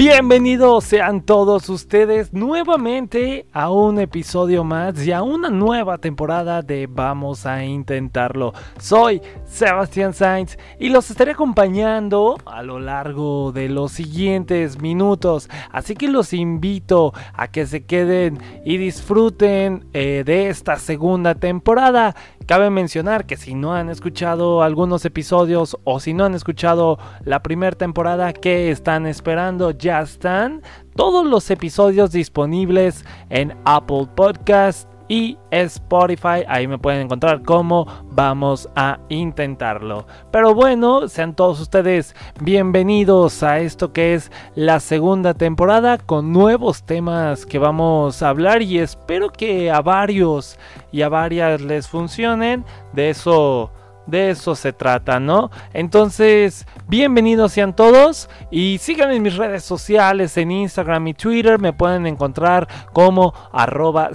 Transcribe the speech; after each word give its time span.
Bienvenidos 0.00 0.84
sean 0.84 1.20
todos 1.20 1.68
ustedes 1.68 2.32
nuevamente 2.32 3.44
a 3.52 3.68
un 3.70 4.00
episodio 4.00 4.64
más 4.64 5.06
y 5.06 5.12
a 5.12 5.22
una 5.22 5.50
nueva 5.50 5.98
temporada 5.98 6.62
de 6.62 6.88
Vamos 6.90 7.44
a 7.44 7.62
Intentarlo. 7.66 8.54
Soy 8.78 9.20
Sebastián 9.44 10.14
Sainz 10.14 10.56
y 10.78 10.88
los 10.88 11.10
estaré 11.10 11.32
acompañando 11.32 12.38
a 12.46 12.62
lo 12.62 12.80
largo 12.80 13.52
de 13.52 13.68
los 13.68 13.92
siguientes 13.92 14.80
minutos. 14.80 15.50
Así 15.70 15.94
que 15.94 16.08
los 16.08 16.32
invito 16.32 17.12
a 17.34 17.48
que 17.48 17.66
se 17.66 17.84
queden 17.84 18.38
y 18.64 18.78
disfruten 18.78 19.84
eh, 19.92 20.22
de 20.24 20.48
esta 20.48 20.76
segunda 20.76 21.34
temporada. 21.34 22.16
Cabe 22.46 22.70
mencionar 22.70 23.26
que 23.26 23.36
si 23.36 23.54
no 23.54 23.74
han 23.74 23.90
escuchado 23.90 24.62
algunos 24.62 25.04
episodios 25.04 25.76
o 25.84 26.00
si 26.00 26.14
no 26.14 26.24
han 26.24 26.34
escuchado 26.34 26.98
la 27.22 27.42
primera 27.42 27.76
temporada, 27.76 28.32
¿qué 28.32 28.70
están 28.70 29.06
esperando? 29.06 29.70
Ya 29.70 29.89
están 29.98 30.62
todos 30.94 31.26
los 31.26 31.50
episodios 31.50 32.12
disponibles 32.12 33.04
en 33.30 33.56
Apple 33.64 34.06
Podcast 34.14 34.88
y 35.10 35.36
Spotify. 35.50 36.44
Ahí 36.46 36.68
me 36.68 36.78
pueden 36.78 37.02
encontrar 37.02 37.42
como 37.42 37.86
vamos 38.12 38.68
a 38.76 39.00
intentarlo. 39.08 40.06
Pero 40.30 40.54
bueno, 40.54 41.08
sean 41.08 41.34
todos 41.34 41.58
ustedes 41.58 42.14
bienvenidos 42.40 43.42
a 43.42 43.58
esto 43.58 43.92
que 43.92 44.14
es 44.14 44.30
la 44.54 44.78
segunda 44.78 45.34
temporada 45.34 45.98
con 45.98 46.32
nuevos 46.32 46.84
temas 46.84 47.44
que 47.44 47.58
vamos 47.58 48.22
a 48.22 48.28
hablar 48.28 48.62
y 48.62 48.78
espero 48.78 49.30
que 49.30 49.70
a 49.72 49.82
varios 49.82 50.56
y 50.92 51.02
a 51.02 51.08
varias 51.08 51.60
les 51.60 51.88
funcionen. 51.88 52.64
De 52.92 53.10
eso 53.10 53.72
de 54.06 54.30
eso 54.30 54.54
se 54.54 54.72
trata, 54.72 55.20
¿no? 55.20 55.50
Entonces, 55.72 56.66
bienvenidos 56.88 57.52
sean 57.52 57.74
todos 57.74 58.28
y 58.50 58.78
síganme 58.78 59.16
en 59.16 59.22
mis 59.22 59.36
redes 59.36 59.64
sociales, 59.64 60.36
en 60.36 60.50
Instagram 60.50 61.08
y 61.08 61.14
Twitter, 61.14 61.58
me 61.58 61.72
pueden 61.72 62.06
encontrar 62.06 62.68
como 62.92 63.34
arroba 63.52 64.10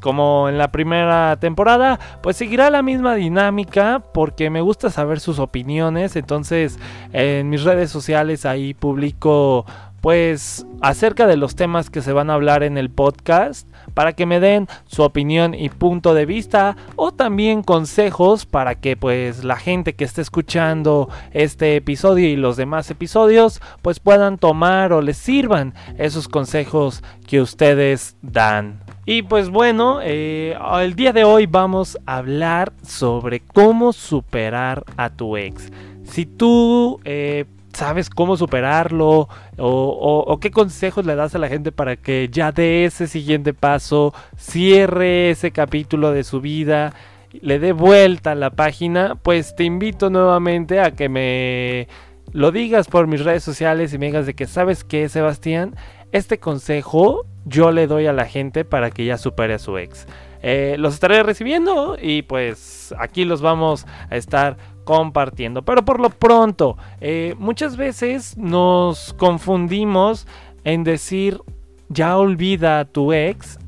Como 0.00 0.48
en 0.48 0.58
la 0.58 0.70
primera 0.70 1.36
temporada, 1.40 1.98
pues 2.22 2.36
seguirá 2.36 2.70
la 2.70 2.82
misma 2.82 3.14
dinámica 3.14 4.02
porque 4.12 4.50
me 4.50 4.60
gusta 4.60 4.90
saber 4.90 5.20
sus 5.20 5.38
opiniones, 5.38 6.16
entonces 6.16 6.78
en 7.12 7.48
mis 7.48 7.64
redes 7.64 7.90
sociales 7.90 8.46
ahí 8.46 8.74
publico 8.74 9.66
pues 10.00 10.66
acerca 10.80 11.28
de 11.28 11.36
los 11.36 11.54
temas 11.54 11.88
que 11.88 12.02
se 12.02 12.12
van 12.12 12.28
a 12.28 12.34
hablar 12.34 12.64
en 12.64 12.76
el 12.76 12.90
podcast 12.90 13.68
para 13.94 14.12
que 14.12 14.26
me 14.26 14.40
den 14.40 14.68
su 14.86 15.02
opinión 15.02 15.54
y 15.54 15.68
punto 15.68 16.14
de 16.14 16.26
vista 16.26 16.76
o 16.96 17.12
también 17.12 17.62
consejos 17.62 18.46
para 18.46 18.74
que 18.74 18.96
pues 18.96 19.44
la 19.44 19.56
gente 19.56 19.94
que 19.94 20.04
esté 20.04 20.22
escuchando 20.22 21.08
este 21.32 21.76
episodio 21.76 22.28
y 22.28 22.36
los 22.36 22.56
demás 22.56 22.90
episodios 22.90 23.60
pues 23.82 24.00
puedan 24.00 24.38
tomar 24.38 24.92
o 24.92 25.02
les 25.02 25.16
sirvan 25.16 25.74
esos 25.98 26.28
consejos 26.28 27.02
que 27.26 27.40
ustedes 27.40 28.16
dan. 28.22 28.80
Y 29.04 29.22
pues 29.22 29.48
bueno, 29.48 29.98
eh, 30.02 30.56
el 30.80 30.94
día 30.94 31.12
de 31.12 31.24
hoy 31.24 31.46
vamos 31.46 31.98
a 32.06 32.18
hablar 32.18 32.72
sobre 32.82 33.40
cómo 33.40 33.92
superar 33.92 34.84
a 34.96 35.10
tu 35.10 35.36
ex. 35.36 35.70
Si 36.04 36.24
tú 36.24 37.00
eh, 37.04 37.46
sabes 37.72 38.10
cómo 38.10 38.36
superarlo 38.36 39.28
o, 39.58 40.38
qué 40.40 40.50
consejos 40.50 41.06
le 41.06 41.14
das 41.14 41.34
a 41.34 41.38
la 41.38 41.48
gente 41.48 41.72
para 41.72 41.96
que 41.96 42.28
ya 42.30 42.52
dé 42.52 42.84
ese 42.84 43.06
siguiente 43.06 43.54
paso, 43.54 44.14
cierre 44.36 45.30
ese 45.30 45.50
capítulo 45.50 46.12
de 46.12 46.24
su 46.24 46.40
vida, 46.40 46.94
le 47.32 47.58
dé 47.58 47.72
vuelta 47.72 48.32
a 48.32 48.34
la 48.34 48.50
página, 48.50 49.16
pues 49.22 49.56
te 49.56 49.64
invito 49.64 50.10
nuevamente 50.10 50.80
a 50.80 50.92
que 50.92 51.08
me 51.08 51.88
lo 52.32 52.50
digas 52.50 52.88
por 52.88 53.06
mis 53.06 53.24
redes 53.24 53.42
sociales 53.42 53.92
y 53.92 53.98
me 53.98 54.06
digas 54.06 54.26
de 54.26 54.34
que 54.34 54.46
sabes 54.46 54.84
que 54.84 55.08
Sebastián, 55.08 55.74
este 56.12 56.38
consejo 56.38 57.26
yo 57.44 57.72
le 57.72 57.86
doy 57.86 58.06
a 58.06 58.12
la 58.12 58.26
gente 58.26 58.64
para 58.64 58.90
que 58.90 59.04
ya 59.04 59.18
supere 59.18 59.54
a 59.54 59.58
su 59.58 59.78
ex. 59.78 60.06
Eh, 60.42 60.76
los 60.78 60.94
estaré 60.94 61.22
recibiendo 61.22 61.96
y 62.00 62.22
pues 62.22 62.92
aquí 62.98 63.24
los 63.24 63.40
vamos 63.40 63.86
a 64.10 64.16
estar 64.16 64.56
compartiendo. 64.84 65.62
Pero 65.62 65.84
por 65.84 66.00
lo 66.00 66.10
pronto, 66.10 66.76
eh, 67.00 67.34
muchas 67.38 67.76
veces 67.76 68.36
nos 68.36 69.14
confundimos 69.14 70.26
en 70.64 70.84
decir 70.84 71.40
ya 71.88 72.16
olvida 72.16 72.80
a 72.80 72.84
tu 72.86 73.12
ex. 73.12 73.58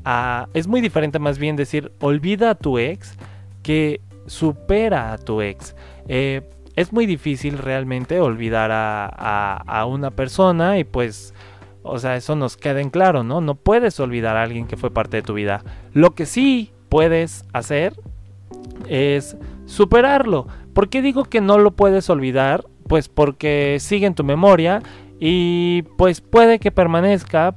es 0.53 0.67
muy 0.67 0.81
diferente 0.81 1.19
más 1.19 1.37
bien 1.37 1.55
decir 1.55 1.91
olvida 1.99 2.51
a 2.51 2.55
tu 2.55 2.79
ex 2.79 3.15
que 3.61 4.01
supera 4.25 5.13
a 5.13 5.17
tu 5.17 5.41
ex. 5.41 5.75
Eh, 6.07 6.41
es 6.75 6.91
muy 6.91 7.05
difícil 7.05 7.57
realmente 7.57 8.19
olvidar 8.19 8.71
a, 8.71 9.55
a, 9.55 9.85
una 9.85 10.11
persona 10.11 10.77
y 10.77 10.83
pues, 10.83 11.33
o 11.83 11.99
sea, 11.99 12.15
eso 12.17 12.35
nos 12.35 12.57
queda 12.57 12.81
en 12.81 12.89
claro, 12.89 13.23
¿no? 13.23 13.39
No 13.39 13.55
puedes 13.55 13.99
olvidar 13.99 14.35
a 14.35 14.43
alguien 14.43 14.67
que 14.67 14.75
fue 14.75 14.91
parte 14.91 15.17
de 15.17 15.23
tu 15.23 15.33
vida. 15.33 15.63
Lo 15.93 16.15
que 16.15 16.25
sí 16.25 16.73
puedes 16.89 17.45
hacer 17.53 17.93
es 18.89 19.37
superarlo. 19.65 20.47
¿Por 20.75 20.89
qué 20.89 21.01
digo 21.01 21.23
que 21.23 21.39
no 21.39 21.57
lo 21.57 21.71
puedes 21.71 22.09
olvidar? 22.09 22.65
Pues 22.89 23.07
porque 23.07 23.77
sigue 23.79 24.07
en 24.07 24.13
tu 24.13 24.25
memoria 24.25 24.83
y 25.21 25.83
pues 25.97 26.19
puede 26.19 26.59
que 26.59 26.69
permanezca 26.69 27.55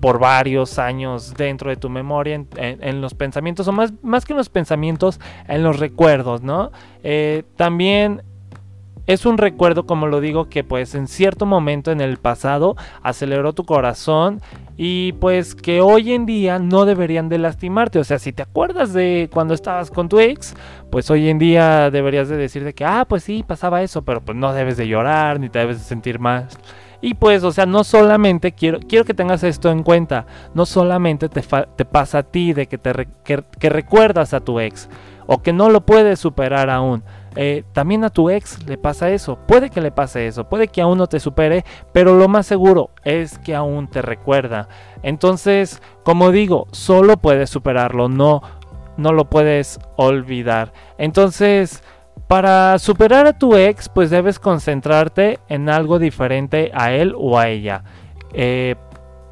por 0.00 0.20
varios 0.20 0.78
años 0.78 1.34
dentro 1.34 1.70
de 1.70 1.76
tu 1.76 1.90
memoria, 1.90 2.44
en, 2.56 3.00
los 3.00 3.14
pensamientos, 3.14 3.66
o 3.66 3.72
más, 3.72 3.92
más 4.00 4.24
que 4.24 4.32
en 4.32 4.36
los 4.36 4.48
pensamientos, 4.48 5.18
en 5.48 5.64
los 5.64 5.80
recuerdos, 5.80 6.42
¿no? 6.42 6.70
Eh, 7.02 7.42
también 7.56 8.22
es 9.06 9.24
un 9.24 9.38
recuerdo, 9.38 9.86
como 9.86 10.08
lo 10.08 10.20
digo, 10.20 10.48
que 10.48 10.64
pues 10.64 10.94
en 10.96 11.06
cierto 11.06 11.46
momento 11.46 11.92
en 11.92 12.00
el 12.00 12.16
pasado 12.16 12.76
aceleró 13.02 13.52
tu 13.52 13.64
corazón 13.64 14.40
y 14.76 15.12
pues 15.12 15.54
que 15.54 15.80
hoy 15.80 16.12
en 16.12 16.26
día 16.26 16.58
no 16.58 16.84
deberían 16.84 17.28
de 17.28 17.38
lastimarte. 17.38 18.00
O 18.00 18.04
sea, 18.04 18.18
si 18.18 18.32
te 18.32 18.42
acuerdas 18.42 18.92
de 18.92 19.30
cuando 19.32 19.54
estabas 19.54 19.92
con 19.92 20.08
tu 20.08 20.18
ex, 20.18 20.54
pues 20.90 21.08
hoy 21.10 21.28
en 21.28 21.38
día 21.38 21.90
deberías 21.90 22.28
de 22.28 22.36
decir 22.36 22.64
de 22.64 22.74
que, 22.74 22.84
ah, 22.84 23.06
pues 23.08 23.22
sí, 23.22 23.44
pasaba 23.46 23.82
eso, 23.82 24.02
pero 24.02 24.20
pues 24.22 24.36
no 24.36 24.52
debes 24.52 24.76
de 24.76 24.88
llorar 24.88 25.38
ni 25.38 25.48
te 25.48 25.60
debes 25.60 25.78
de 25.78 25.84
sentir 25.84 26.18
más. 26.18 26.58
Y 27.00 27.14
pues, 27.14 27.44
o 27.44 27.52
sea, 27.52 27.66
no 27.66 27.84
solamente 27.84 28.52
quiero, 28.52 28.80
quiero 28.80 29.04
que 29.04 29.14
tengas 29.14 29.44
esto 29.44 29.70
en 29.70 29.84
cuenta, 29.84 30.26
no 30.54 30.66
solamente 30.66 31.28
te, 31.28 31.42
pasa 31.84 32.18
a 32.18 32.22
ti 32.24 32.52
de 32.52 32.66
que, 32.66 32.78
te 32.78 33.06
que 33.24 33.68
recuerdas 33.68 34.34
a 34.34 34.40
tu 34.40 34.58
ex 34.58 34.88
o 35.26 35.42
que 35.42 35.52
no 35.52 35.68
lo 35.70 35.82
puedes 35.82 36.18
superar 36.18 36.70
aún 36.70 37.04
eh, 37.36 37.64
también 37.72 38.02
a 38.02 38.10
tu 38.10 38.30
ex 38.30 38.66
le 38.66 38.78
pasa 38.78 39.10
eso. 39.10 39.38
Puede 39.46 39.70
que 39.70 39.80
le 39.80 39.92
pase 39.92 40.26
eso, 40.26 40.48
puede 40.48 40.68
que 40.68 40.80
aún 40.80 40.98
no 40.98 41.06
te 41.06 41.20
supere, 41.20 41.64
pero 41.92 42.16
lo 42.16 42.28
más 42.28 42.46
seguro 42.46 42.90
es 43.04 43.38
que 43.38 43.54
aún 43.54 43.88
te 43.88 44.02
recuerda. 44.02 44.68
Entonces, 45.02 45.82
como 46.02 46.32
digo, 46.32 46.66
solo 46.72 47.18
puedes 47.18 47.50
superarlo, 47.50 48.08
no, 48.08 48.42
no 48.96 49.12
lo 49.12 49.26
puedes 49.26 49.78
olvidar. 49.96 50.72
Entonces, 50.98 51.82
para 52.26 52.78
superar 52.78 53.26
a 53.26 53.38
tu 53.38 53.54
ex, 53.54 53.88
pues 53.88 54.10
debes 54.10 54.38
concentrarte 54.38 55.38
en 55.48 55.68
algo 55.68 55.98
diferente 55.98 56.70
a 56.74 56.92
él 56.92 57.14
o 57.16 57.38
a 57.38 57.48
ella. 57.48 57.84
Eh, 58.32 58.76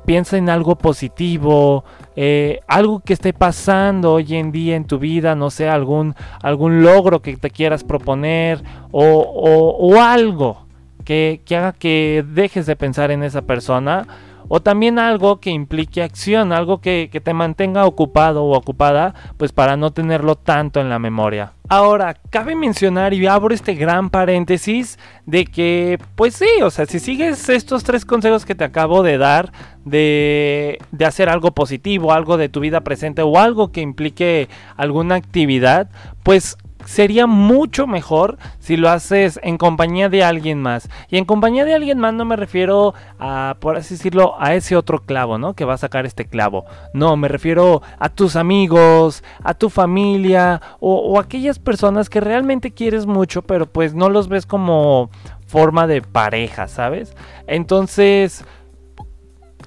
piensa 0.05 0.37
en 0.37 0.49
algo 0.49 0.77
positivo, 0.77 1.85
eh, 2.17 2.61
algo 2.67 3.01
que 3.01 3.13
esté 3.13 3.33
pasando 3.33 4.13
hoy 4.13 4.35
en 4.37 4.53
día 4.53 4.77
en 4.77 4.87
tu 4.87 4.99
vida, 4.99 5.35
no 5.35 5.51
sé, 5.51 5.69
algún, 5.69 6.15
algún 6.43 6.83
logro 6.83 7.23
que 7.23 7.37
te 7.37 7.51
quieras 7.51 7.85
proponer 7.85 8.63
o, 8.91 9.97
algo 10.01 10.67
que, 11.05 11.41
que 11.45 11.57
haga 11.57 11.73
que 11.73 12.25
dejes 12.27 12.67
de 12.67 12.77
pensar 12.77 13.11
en 13.11 13.23
esa 13.23 13.43
persona 13.43 14.07
o 14.49 14.61
también 14.61 14.99
algo 14.99 15.41
que 15.41 15.51
implique 15.51 16.03
acción, 16.03 16.53
algo 16.53 16.81
que, 16.81 17.09
te 17.25 17.35
mantenga 17.35 17.87
ocupado 17.87 18.45
o 18.45 18.57
ocupada, 18.57 19.15
pues 19.37 19.53
para 19.53 19.77
no 19.77 19.93
tenerlo 19.93 20.37
tanto 20.37 20.81
en 20.81 20.89
la 20.89 20.99
memoria. 20.99 21.53
Ahora, 21.69 22.15
cabe 22.31 22.55
mencionar 22.55 23.15
y 23.15 23.27
abro 23.27 23.55
este 23.55 23.75
gran 23.75 24.11
paréntesis 24.11 24.99
de 25.25 25.47
que, 25.47 25.99
pues 26.15 26.35
sí, 26.35 26.63
o 26.63 26.71
sea, 26.71 26.85
si 26.85 26.99
sigues 27.01 27.49
estos 27.49 27.85
tres 27.85 28.05
consejos 28.05 28.45
que 28.45 28.55
te 28.55 28.65
acabo 28.65 29.03
de 29.03 29.17
dar, 29.17 29.51
de, 29.85 30.79
de 30.93 31.05
hacer 31.07 31.29
algo 31.31 31.53
positivo, 31.53 32.13
algo 32.13 32.37
de 32.37 32.51
tu 32.51 32.61
vida 32.61 32.83
presente 32.83 33.23
o 33.23 33.39
algo 33.39 33.73
que 33.73 33.81
implique 33.81 34.49
alguna 34.77 35.15
actividad, 35.15 35.89
pues 36.23 36.59
sería 36.85 37.27
mucho 37.27 37.87
mejor 37.87 38.39
si 38.59 38.77
lo 38.77 38.91
haces 38.91 39.41
en 39.43 39.59
compañía 39.59 40.09
de 40.09 40.25
alguien 40.25 40.61
más. 40.61 40.89
Y 41.09 41.19
en 41.19 41.25
compañía 41.25 41.65
de 41.65 41.75
alguien 41.75 41.99
más 41.99 42.15
no 42.15 42.25
me 42.25 42.37
refiero 42.37 42.95
a, 43.19 43.57
por 43.61 43.77
así 43.77 43.95
decirlo, 43.95 44.35
a 44.39 44.55
ese 44.55 44.77
otro 44.77 45.01
clavo, 45.01 45.39
¿no? 45.39 45.55
Que 45.55 45.65
va 45.65 45.75
a 45.75 45.79
sacar 45.79 46.07
este 46.07 46.27
clavo. 46.27 46.65
No, 46.93 47.17
me 47.17 47.29
refiero 47.29 47.83
a 47.99 48.09
tus 48.09 48.37
amigos, 48.37 49.23
a 49.43 49.55
tu 49.55 49.71
familia 49.71 50.61
o, 50.81 50.97
o 50.97 51.19
aquellas 51.19 51.59
personas 51.59 52.09
que 52.09 52.21
realmente 52.21 52.73
quieres 52.73 53.07
mucho, 53.07 53.43
pero 53.43 53.67
pues 53.67 53.95
no 53.95 54.09
los 54.09 54.29
ves 54.29 54.47
como 54.47 55.11
forma 55.47 55.87
de 55.87 56.03
pareja, 56.03 56.69
¿sabes? 56.69 57.15
Entonces 57.47 58.45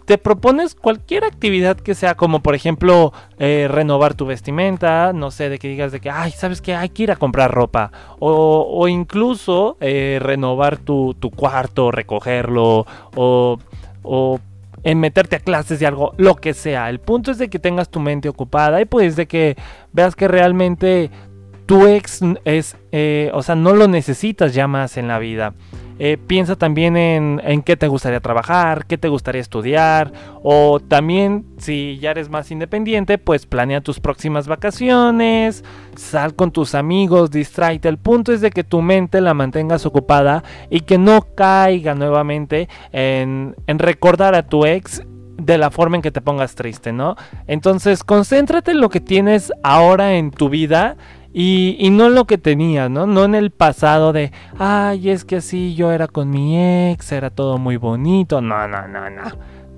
te 0.08 0.18
propones 0.18 0.74
cualquier 0.74 1.26
actividad 1.26 1.78
que 1.78 1.94
sea 1.94 2.16
como 2.16 2.40
por 2.42 2.56
ejemplo 2.56 3.12
eh, 3.40 3.68
renovar 3.70 4.14
tu 4.14 4.26
vestimenta, 4.26 5.12
no 5.14 5.32
sé, 5.32 5.50
de 5.50 5.60
que 5.60 5.68
digas 5.68 5.92
de 5.92 6.00
que, 6.00 6.10
ay, 6.10 6.32
sabes 6.32 6.62
que 6.62 6.74
hay 6.74 6.88
que 6.88 7.04
ir 7.04 7.12
a 7.12 7.18
comprar 7.18 7.52
ropa, 7.52 7.92
o, 8.18 8.88
incluso 8.88 9.76
eh, 9.82 10.18
renovar 10.22 10.78
tu, 10.78 11.14
tu, 11.14 11.30
cuarto, 11.30 11.92
recogerlo, 11.92 12.86
o 13.16 13.60
o 14.08 14.40
en 14.84 15.00
meterte 15.00 15.36
a 15.36 15.40
clases 15.40 15.80
de 15.80 15.88
algo, 15.88 16.14
lo 16.18 16.36
que 16.36 16.54
sea. 16.54 16.90
El 16.90 17.00
punto 17.00 17.32
es 17.32 17.38
de 17.38 17.50
que 17.50 17.60
tengas 17.60 17.90
tu 17.90 18.00
mente 18.00 18.30
ocupada 18.30 18.80
y 18.80 18.86
pues 18.86 19.18
de 19.18 19.28
que 19.28 19.58
veas 19.92 20.16
que 20.16 20.30
realmente 20.30 21.12
tu 21.68 21.86
ex 21.86 22.22
es, 22.46 22.78
eh, 22.92 23.30
o 23.34 23.44
sea, 23.44 23.56
no 23.56 23.76
lo 23.76 23.88
necesitas 23.88 24.54
ya 24.54 24.68
más 24.68 24.98
en 24.98 25.08
la 25.08 25.20
vida. 25.20 25.54
Eh, 26.00 26.18
piensa 26.18 26.56
también 26.56 26.96
en, 26.96 27.42
en, 27.44 27.64
qué 27.64 27.76
te 27.76 27.88
gustaría 27.88 28.20
trabajar, 28.20 28.86
qué 28.86 28.98
te 28.98 29.08
gustaría 29.10 29.42
estudiar, 29.42 30.14
o 30.44 30.80
también 30.80 31.46
si 31.58 31.98
ya 32.00 32.12
eres 32.12 32.30
más 32.30 32.52
independiente, 32.52 33.18
pues 33.18 33.48
planea 33.48 33.82
tus 33.82 34.00
próximas 34.00 34.48
vacaciones, 34.48 35.64
sal 35.96 36.36
con 36.36 36.52
tus 36.52 36.76
amigos, 36.76 37.32
distráete. 37.32 37.90
El 37.90 37.98
punto 37.98 38.32
es 38.32 38.42
de 38.42 38.52
que 38.52 38.64
tu 38.64 38.82
mente 38.82 39.22
la 39.22 39.34
mantengas 39.34 39.86
ocupada 39.88 40.44
y 40.70 40.82
que 40.82 40.98
no 40.98 41.26
caiga 41.36 41.96
nuevamente 41.96 42.70
en, 42.92 43.56
en 43.66 43.80
recordar 43.80 44.36
a 44.36 44.48
tu 44.48 44.66
ex 44.66 45.02
de 45.38 45.58
la 45.58 45.72
forma 45.72 45.98
en 45.98 46.02
que 46.02 46.12
te 46.12 46.22
pongas 46.22 46.56
triste, 46.56 46.92
¿no? 46.92 47.16
Entonces, 47.48 48.04
concéntrate 48.04 48.72
en 48.72 48.82
lo 48.82 48.90
que 48.90 49.00
tienes 49.00 49.52
ahora 49.64 50.16
en 50.16 50.32
tu 50.32 50.50
vida 50.50 50.98
y, 51.34 51.76
y, 51.80 51.90
no 51.90 52.10
lo 52.10 52.26
que 52.26 52.38
tenías, 52.38 52.90
¿no? 52.90 53.06
No 53.06 53.26
en 53.26 53.36
el 53.36 53.52
pasado 53.52 54.14
de, 54.14 54.32
ay, 54.58 55.10
es 55.10 55.26
que 55.26 55.38
así 55.38 55.76
yo 55.76 55.92
era 55.92 56.08
con 56.08 56.30
mi 56.30 56.90
ex, 56.92 57.12
era 57.12 57.30
todo 57.30 57.58
muy 57.58 57.78
bonito. 57.78 58.42
No, 58.42 58.68
no, 58.68 58.88
no, 58.88 59.10
no. 59.10 59.24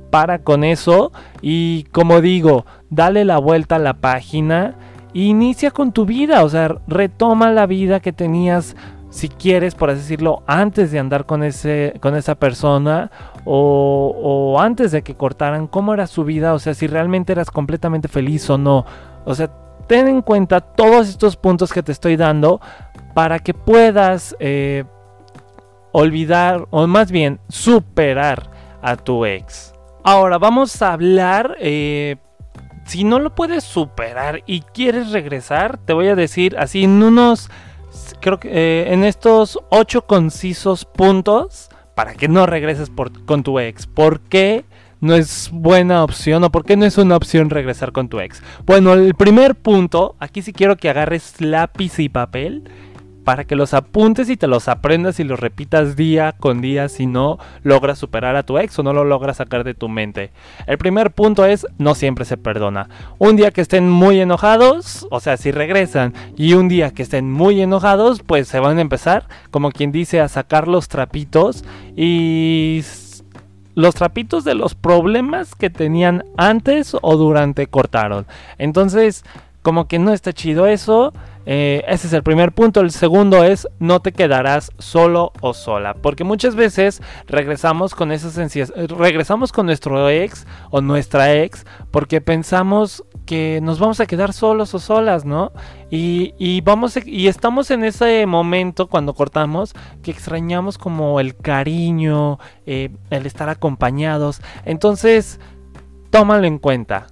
Para 0.09 0.39
con 0.39 0.63
eso 0.63 1.11
y 1.41 1.83
como 1.91 2.21
digo, 2.21 2.65
dale 2.89 3.25
la 3.25 3.37
vuelta 3.37 3.75
a 3.75 3.79
la 3.79 3.95
página 3.95 4.75
e 5.13 5.19
inicia 5.19 5.71
con 5.71 5.91
tu 5.91 6.05
vida, 6.05 6.43
o 6.43 6.49
sea, 6.49 6.75
retoma 6.87 7.51
la 7.51 7.65
vida 7.65 7.99
que 7.99 8.13
tenías 8.13 8.75
si 9.09 9.27
quieres, 9.27 9.73
por 9.73 9.89
así 9.89 10.01
decirlo, 10.01 10.43
antes 10.45 10.91
de 10.91 10.99
andar 10.99 11.25
con, 11.25 11.43
ese, 11.43 11.95
con 11.99 12.15
esa 12.15 12.35
persona 12.35 13.11
o, 13.43 14.15
o, 14.21 14.61
antes 14.61 14.91
de 14.91 15.01
que 15.01 15.15
cortaran, 15.15 15.67
cómo 15.67 15.93
era 15.93 16.05
su 16.05 16.23
vida, 16.23 16.53
o 16.53 16.59
sea, 16.59 16.73
si 16.75 16.87
realmente 16.87 17.31
eras 17.31 17.49
completamente 17.49 18.07
feliz 18.07 18.47
o 18.49 18.57
no. 18.57 18.85
O 19.25 19.33
sea, 19.33 19.49
ten 19.89 20.07
en 20.07 20.21
cuenta 20.21 20.61
todos 20.61 21.09
estos 21.09 21.35
puntos 21.35 21.73
que 21.73 21.81
te 21.81 21.91
estoy 21.91 22.15
dando 22.15 22.61
para 23.15 23.39
que 23.39 23.55
puedas 23.55 24.35
eh, 24.39 24.85
olvidar 25.91 26.67
o 26.69 26.85
más 26.85 27.11
bien 27.11 27.39
superar 27.49 28.51
a 28.83 28.95
tu 28.95 29.25
ex. 29.25 29.73
Ahora 30.03 30.37
vamos 30.37 30.79
a 30.83 30.93
hablar, 30.93 31.57
eh, 31.59 32.17
si 32.85 33.03
no 33.03 33.17
lo 33.17 33.33
puedes 33.33 33.63
superar 33.63 34.43
y 34.45 34.61
quieres 34.61 35.11
regresar, 35.11 35.79
te 35.79 35.93
voy 35.93 36.07
a 36.07 36.15
decir 36.15 36.55
así 36.59 36.83
en 36.83 37.01
unos, 37.01 37.49
creo 38.21 38.39
que 38.39 38.49
eh, 38.49 38.93
en 38.93 39.03
estos 39.03 39.57
ocho 39.69 40.05
concisos 40.05 40.85
puntos 40.85 41.69
para 41.95 42.13
que 42.13 42.27
no 42.27 42.45
regreses 42.45 42.91
por, 42.91 43.25
con 43.25 43.41
tu 43.41 43.59
ex. 43.59 43.87
¿Por 43.87 44.19
qué? 44.21 44.65
No 45.01 45.15
es 45.15 45.49
buena 45.51 46.03
opción 46.03 46.43
o 46.43 46.51
por 46.51 46.65
qué 46.65 46.77
no 46.77 46.85
es 46.85 46.97
una 46.97 47.15
opción 47.15 47.49
regresar 47.49 47.91
con 47.91 48.09
tu 48.09 48.19
ex. 48.19 48.41
Bueno, 48.65 48.93
el 48.93 49.15
primer 49.15 49.55
punto, 49.55 50.15
aquí 50.19 50.41
sí 50.41 50.53
quiero 50.53 50.77
que 50.77 50.89
agarres 50.89 51.39
lápiz 51.41 51.99
y 51.99 52.09
papel 52.09 52.69
para 53.29 53.43
que 53.43 53.55
los 53.55 53.75
apuntes 53.75 54.27
y 54.29 54.37
te 54.37 54.47
los 54.47 54.67
aprendas 54.67 55.19
y 55.19 55.23
los 55.23 55.39
repitas 55.39 55.95
día 55.95 56.33
con 56.39 56.61
día 56.61 56.89
si 56.89 57.05
no 57.05 57.37
logras 57.61 57.99
superar 57.99 58.35
a 58.35 58.41
tu 58.41 58.57
ex 58.57 58.79
o 58.79 58.81
no 58.81 58.91
lo 58.91 59.03
logras 59.03 59.37
sacar 59.37 59.63
de 59.63 59.75
tu 59.75 59.87
mente. 59.87 60.31
El 60.65 60.79
primer 60.79 61.11
punto 61.11 61.45
es 61.45 61.67
no 61.77 61.93
siempre 61.93 62.25
se 62.25 62.37
perdona. 62.37 62.89
Un 63.19 63.35
día 63.35 63.51
que 63.51 63.61
estén 63.61 63.87
muy 63.87 64.19
enojados, 64.19 65.05
o 65.11 65.19
sea, 65.19 65.37
si 65.37 65.51
regresan 65.51 66.15
y 66.37 66.53
un 66.53 66.69
día 66.69 66.89
que 66.89 67.03
estén 67.03 67.31
muy 67.31 67.61
enojados, 67.61 68.23
pues 68.23 68.47
se 68.47 68.59
van 68.59 68.79
a 68.79 68.81
empezar, 68.81 69.27
como 69.51 69.71
quien 69.71 69.91
dice, 69.91 70.21
a 70.21 70.27
sacar 70.27 70.67
los 70.67 70.87
trapitos 70.87 71.63
y 71.95 72.81
los 73.79 73.95
trapitos 73.95 74.43
de 74.43 74.55
los 74.55 74.75
problemas 74.75 75.55
que 75.55 75.69
tenían 75.69 76.25
antes 76.35 76.97
o 77.01 77.15
durante 77.15 77.67
cortaron. 77.67 78.25
Entonces, 78.57 79.23
como 79.61 79.87
que 79.87 79.99
no 79.99 80.11
está 80.11 80.33
chido 80.33 80.67
eso. 80.67 81.13
Eh, 81.51 81.83
ese 81.87 82.05
es 82.05 82.13
el 82.13 82.21
primer 82.21 82.51
punto. 82.51 82.79
El 82.79 82.91
segundo 82.91 83.43
es 83.43 83.67
no 83.79 84.01
te 84.01 84.11
quedarás 84.11 84.71
solo 84.77 85.31
o 85.41 85.55
sola. 85.55 85.95
Porque 85.95 86.23
muchas 86.23 86.53
veces 86.53 87.01
regresamos 87.25 87.95
con 87.95 88.11
esas 88.11 88.37
regresamos 88.87 89.51
con 89.51 89.65
nuestro 89.65 90.07
ex 90.11 90.45
o 90.69 90.81
nuestra 90.81 91.33
ex 91.33 91.65
porque 91.89 92.21
pensamos 92.21 93.03
que 93.25 93.61
nos 93.63 93.79
vamos 93.79 93.99
a 93.99 94.05
quedar 94.05 94.31
solos 94.31 94.75
o 94.75 94.79
solas, 94.79 95.25
¿no? 95.25 95.51
Y, 95.89 96.61
vamos 96.61 96.99
y 97.03 97.27
estamos 97.27 97.71
en 97.71 97.83
ese 97.83 98.27
momento 98.27 98.85
cuando 98.85 99.15
cortamos 99.15 99.73
que 100.03 100.11
extrañamos 100.11 100.77
como 100.77 101.19
el 101.19 101.35
cariño, 101.35 102.37
eh, 102.67 102.91
el 103.09 103.25
estar 103.25 103.49
acompañados. 103.49 104.39
Entonces, 104.65 105.39
tómalo 106.11 106.45
en 106.45 106.59
cuenta. 106.59 107.07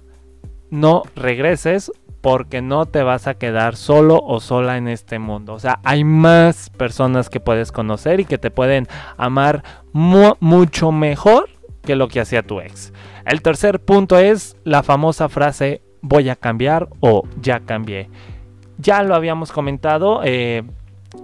No 0.70 1.02
regreses 1.16 1.90
porque 2.20 2.62
no 2.62 2.86
te 2.86 3.02
vas 3.02 3.26
a 3.26 3.34
quedar 3.34 3.76
solo 3.76 4.20
o 4.24 4.40
sola 4.40 4.76
en 4.76 4.88
este 4.88 5.18
mundo. 5.18 5.54
O 5.54 5.58
sea, 5.58 5.80
hay 5.84 6.04
más 6.04 6.70
personas 6.70 7.30
que 7.30 7.40
puedes 7.40 7.72
conocer 7.72 8.20
y 8.20 8.24
que 8.24 8.38
te 8.38 8.50
pueden 8.50 8.88
amar 9.16 9.62
mucho 9.92 10.92
mejor 10.92 11.48
que 11.82 11.96
lo 11.96 12.08
que 12.08 12.20
hacía 12.20 12.42
tu 12.42 12.60
ex. 12.60 12.92
El 13.24 13.42
tercer 13.42 13.80
punto 13.80 14.18
es 14.18 14.56
la 14.64 14.82
famosa 14.82 15.28
frase 15.28 15.82
voy 16.00 16.28
a 16.28 16.36
cambiar 16.36 16.88
o 17.00 17.24
ya 17.40 17.60
cambié. 17.60 18.08
Ya 18.78 19.02
lo 19.02 19.14
habíamos 19.14 19.52
comentado 19.52 20.20
eh, 20.24 20.62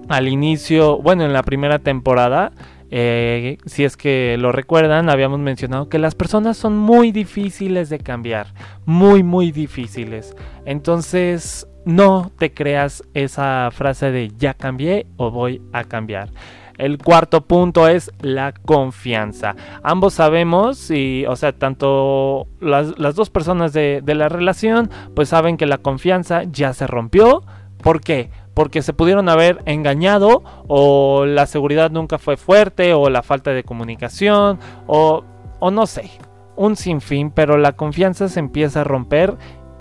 al 0.09 0.29
inicio, 0.29 0.99
bueno, 0.99 1.25
en 1.25 1.33
la 1.33 1.43
primera 1.43 1.79
temporada. 1.79 2.53
Eh, 2.97 3.59
si 3.67 3.83
es 3.83 3.97
que 3.97 4.37
lo 4.39 4.53
recuerdan, 4.53 5.11
habíamos 5.11 5.41
mencionado 5.41 5.89
que 5.89 5.99
las 5.99 6.15
personas 6.15 6.57
son 6.57 6.79
muy 6.79 7.11
difíciles 7.11 7.89
de 7.89 7.99
cambiar, 7.99 8.55
muy, 8.87 9.25
muy 9.25 9.51
difíciles. 9.51 10.37
Entonces, 10.65 11.67
no 11.85 12.31
te 12.39 12.55
creas 12.55 13.03
esa 13.13 13.69
frase 13.73 14.13
de 14.13 14.31
ya 14.39 14.55
cambié 14.55 15.09
o 15.17 15.33
voy 15.33 15.61
a 15.73 15.83
cambiar. 15.83 16.31
El 16.79 16.99
cuarto 16.99 17.41
punto 17.41 17.89
es 17.89 18.13
la 18.21 18.53
confianza. 18.53 19.57
Ambos 19.83 20.15
sabemos, 20.15 20.89
y, 20.93 21.27
o 21.27 21.35
sea, 21.35 21.51
tanto 21.51 22.47
las, 22.61 22.95
dos 23.17 23.29
personas 23.29 23.73
de, 23.73 24.03
de 24.05 24.15
la 24.15 24.29
relación, 24.29 24.89
pues 25.17 25.31
saben 25.31 25.57
que 25.57 25.67
la 25.67 25.79
confianza 25.79 26.45
ya 26.45 26.73
se 26.73 26.87
rompió. 26.87 27.43
¿Por 27.83 28.01
qué? 28.01 28.31
Porque 28.55 28.83
se 28.83 28.93
pudieron 28.93 29.29
haber 29.29 29.61
engañado 29.67 30.43
o 30.69 31.27
la 31.27 31.47
seguridad 31.47 31.91
nunca 31.91 32.19
fue 32.19 32.37
fuerte 32.37 32.95
o 32.95 33.11
la 33.11 33.23
falta 33.23 33.51
de 33.51 33.65
comunicación 33.65 34.59
o, 34.87 35.25
o 35.59 35.71
no 35.71 35.87
sé, 35.87 36.11
un 36.57 36.77
sinfín, 36.77 37.31
pero 37.31 37.57
la 37.59 37.73
confianza 37.73 38.29
se 38.29 38.41
empieza 38.41 38.83
a 38.83 38.85
romper 38.85 39.37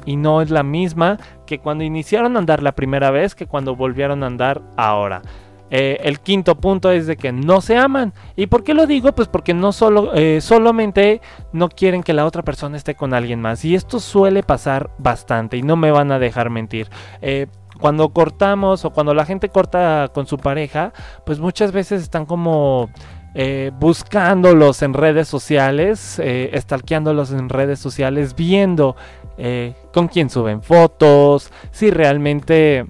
y 0.06 0.18
no 0.18 0.42
es 0.42 0.50
la 0.50 0.64
misma 0.64 1.18
que 1.46 1.60
cuando 1.60 1.84
iniciaron 1.84 2.36
a 2.36 2.40
andar 2.40 2.62
la 2.62 2.74
primera 2.74 3.12
vez 3.12 3.36
que 3.36 3.48
cuando 3.48 3.76
volvieron 3.76 4.24
a 4.24 4.28
andar 4.28 4.62
ahora. 4.76 5.22
Eh, 5.76 6.08
el 6.08 6.20
quinto 6.20 6.54
punto 6.54 6.92
es 6.92 7.08
de 7.08 7.18
que 7.18 7.32
no 7.32 7.60
se 7.60 7.78
aman. 7.78 8.14
¿Y 8.36 8.46
por 8.46 8.64
qué 8.64 8.76
lo 8.76 8.86
digo? 8.86 9.12
Pues 9.14 9.28
porque 9.28 9.56
no 9.56 9.72
solo, 9.72 10.14
eh, 10.14 10.40
solamente 10.40 11.20
no 11.52 11.68
quieren 11.68 12.04
que 12.04 12.14
la 12.14 12.28
otra 12.28 12.44
persona 12.44 12.78
esté 12.78 12.94
con 12.94 13.12
alguien 13.12 13.42
más. 13.42 13.66
Y 13.66 13.74
esto 13.74 14.00
suele 14.00 14.44
pasar 14.44 14.92
bastante 15.00 15.58
y 15.58 15.64
no 15.64 15.76
me 15.76 15.90
van 15.90 16.12
a 16.12 16.20
dejar 16.20 16.52
mentir. 16.52 16.90
Eh, 17.24 17.48
cuando 17.80 18.10
cortamos 18.10 18.86
o 18.86 18.92
cuando 18.92 19.14
la 19.14 19.26
gente 19.26 19.50
corta 19.50 20.10
con 20.14 20.28
su 20.28 20.38
pareja, 20.38 20.94
pues 21.26 21.40
muchas 21.40 21.72
veces 21.72 22.02
están 22.02 22.26
como 22.26 22.90
eh, 23.36 23.72
buscándolos 23.80 24.84
en 24.84 24.94
redes 24.94 25.28
sociales, 25.28 26.20
eh, 26.20 26.52
estalqueándolos 26.54 27.32
en 27.32 27.50
redes 27.50 27.80
sociales, 27.80 28.36
viendo 28.36 28.96
eh, 29.40 29.74
con 29.92 30.08
quién 30.08 30.30
suben 30.30 30.62
fotos, 30.62 31.52
si 31.72 31.90
realmente 31.90 32.86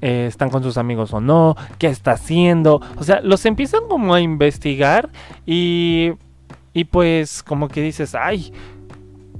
están 0.00 0.48
con 0.48 0.62
sus 0.62 0.78
amigos 0.78 1.12
o 1.12 1.20
no, 1.20 1.56
qué 1.78 1.88
está 1.88 2.12
haciendo. 2.12 2.80
O 2.96 3.04
sea, 3.04 3.20
los 3.20 3.44
empiezan 3.44 3.88
como 3.88 4.14
a 4.14 4.20
investigar 4.20 5.10
y, 5.44 6.12
y 6.72 6.84
pues 6.84 7.42
como 7.42 7.68
que 7.68 7.82
dices, 7.82 8.14
ay, 8.14 8.52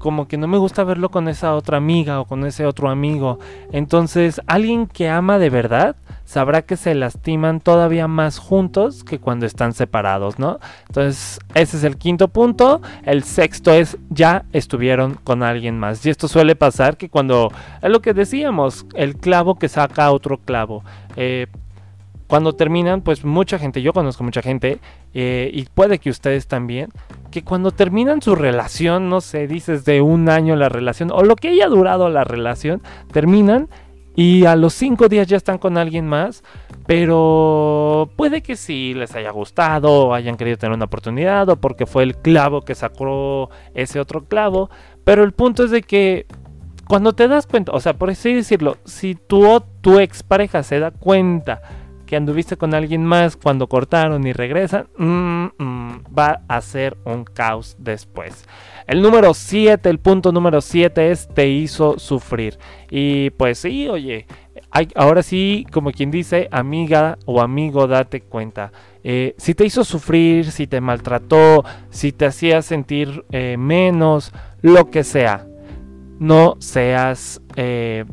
como 0.05 0.29
que 0.29 0.37
no 0.37 0.47
me 0.49 0.59
gusta 0.59 0.85
verlo 0.85 1.09
con 1.09 1.29
esa 1.29 1.55
otra 1.55 1.79
amiga 1.79 2.21
o 2.21 2.27
con 2.27 2.45
ese 2.45 2.67
otro 2.67 2.91
amigo. 2.91 3.39
Entonces, 3.73 4.39
alguien 4.47 4.87
que 4.87 5.09
ama 5.09 5.39
de 5.39 5.49
verdad 5.49 5.97
sabrá 6.27 6.61
que 6.61 6.77
se 6.77 6.95
lastiman 6.95 7.59
todavía 7.61 8.07
más 8.07 8.37
juntos 8.37 9.03
que 9.03 9.19
cuando 9.19 9.47
están 9.47 9.73
separados, 9.73 10.39
¿no? 10.39 10.61
Entonces, 10.89 11.41
ese 11.55 11.79
es 11.79 11.85
el 11.85 11.97
quinto 11.97 12.29
punto. 12.29 12.83
El 13.05 13.25
sexto 13.25 13.73
es 13.73 13.97
ya 14.11 14.45
estuvieron 14.53 15.15
con 15.15 15.43
alguien 15.43 15.79
más. 15.79 16.05
Y 16.05 16.11
esto 16.11 16.29
suele 16.29 16.55
pasar 16.55 16.99
que 16.99 17.09
cuando, 17.09 17.51
es 17.81 17.91
lo 17.91 18.03
que 18.03 18.13
decíamos, 18.13 18.85
el 18.93 19.17
clavo 19.17 19.55
que 19.55 19.71
saca 19.71 20.13
otro 20.13 20.37
clavo. 20.37 20.85
Eh, 21.17 21.47
cuando 22.27 22.55
terminan, 22.55 23.03
pues 23.03 23.25
mucha 23.25 23.59
gente, 23.59 23.83
yo 23.83 23.93
conozco 23.93 24.25
mucha 24.25 24.43
gente, 24.43 24.79
eh, 25.13 25.51
y 25.53 25.65
puede 25.67 25.99
que 25.99 26.11
ustedes 26.11 26.47
también, 26.47 26.91
que 27.31 27.43
cuando 27.43 27.71
terminan 27.71 28.23
su 28.23 28.35
relación, 28.35 29.09
no 29.09 29.21
sé, 29.21 29.47
dices 29.47 29.85
de 29.85 30.01
un 30.01 30.29
año 30.29 30.57
la 30.57 30.69
relación, 30.69 31.11
o 31.13 31.23
lo 31.23 31.37
que 31.37 31.49
haya 31.49 31.69
durado 31.69 32.09
la 32.09 32.25
relación, 32.25 32.83
terminan 33.13 33.69
y 34.17 34.47
a 34.47 34.55
los 34.55 34.75
cinco 34.75 35.09
días 35.09 35.27
ya 35.27 35.37
están 35.37 35.59
con 35.59 35.77
alguien 35.77 36.07
más, 36.07 36.43
Pero 36.87 38.11
puede 38.17 38.43
que 38.43 38.57
sí 38.57 38.93
les 38.93 39.15
haya 39.15 39.31
gustado, 39.31 40.09
o 40.09 40.15
hayan 40.15 40.37
querido 40.37 40.59
tener 40.59 40.77
una 40.77 40.85
oportunidad, 40.85 41.49
o 41.49 41.57
porque 41.57 41.87
fue 41.87 42.03
el 42.03 42.15
clavo 42.17 42.61
que 42.61 42.75
sacó 42.75 43.49
ese 43.73 44.01
otro 44.01 44.25
clavo. 44.25 44.69
Pero 45.03 45.25
el 45.25 45.33
punto 45.33 45.65
es 45.65 45.71
de 45.71 45.81
que 45.81 46.27
cuando 46.87 47.15
te 47.15 47.27
das 47.27 47.47
cuenta, 47.47 47.73
o 47.73 47.81
sea, 47.81 47.95
por 47.95 48.11
así 48.11 48.35
decirlo, 48.35 48.77
si 48.85 49.15
tu, 49.15 49.63
tu 49.81 49.99
expareja 49.99 50.63
se 50.63 50.79
da 50.79 50.91
cuenta 50.91 51.63
anduviste 52.15 52.57
con 52.57 52.75
alguien 52.75 53.05
más 53.05 53.37
cuando 53.37 53.69
cortaron 53.69 54.27
y 54.27 54.33
regresan, 54.33 54.87
mm, 54.97 55.45
mm, 55.59 56.05
va 56.17 56.43
a 56.49 56.61
ser 56.61 56.97
un 57.05 57.25
caos 57.25 57.77
después. 57.79 58.47
El 58.87 59.01
número 59.01 59.33
7, 59.33 59.89
el 59.89 59.99
punto 59.99 60.31
número 60.33 60.61
7 60.61 61.11
es 61.11 61.29
te 61.29 61.49
hizo 61.49 61.99
sufrir. 61.99 62.59
Y 62.91 63.31
pues 63.31 63.59
sí, 63.59 63.89
oye, 63.89 64.27
ahora 64.95 65.23
sí, 65.23 65.67
como 65.73 65.91
quien 65.93 66.11
dice, 66.11 66.49
amiga 66.51 67.19
o 67.25 67.41
amigo, 67.41 67.87
date 67.87 68.21
cuenta. 68.21 68.73
Eh, 69.03 69.35
si 69.39 69.55
te 69.55 69.65
hizo 69.65 69.85
sufrir, 69.85 70.51
si 70.51 70.67
te 70.67 70.81
maltrató, 70.81 71.65
si 71.91 72.13
te 72.13 72.27
hacía 72.27 72.63
sentir 72.63 73.25
eh, 73.31 73.57
menos, 73.59 74.33
lo 74.61 74.91
que 74.91 75.05
sea, 75.05 75.47
no 76.19 76.57
seas... 76.59 77.41
Eh, 77.57 78.05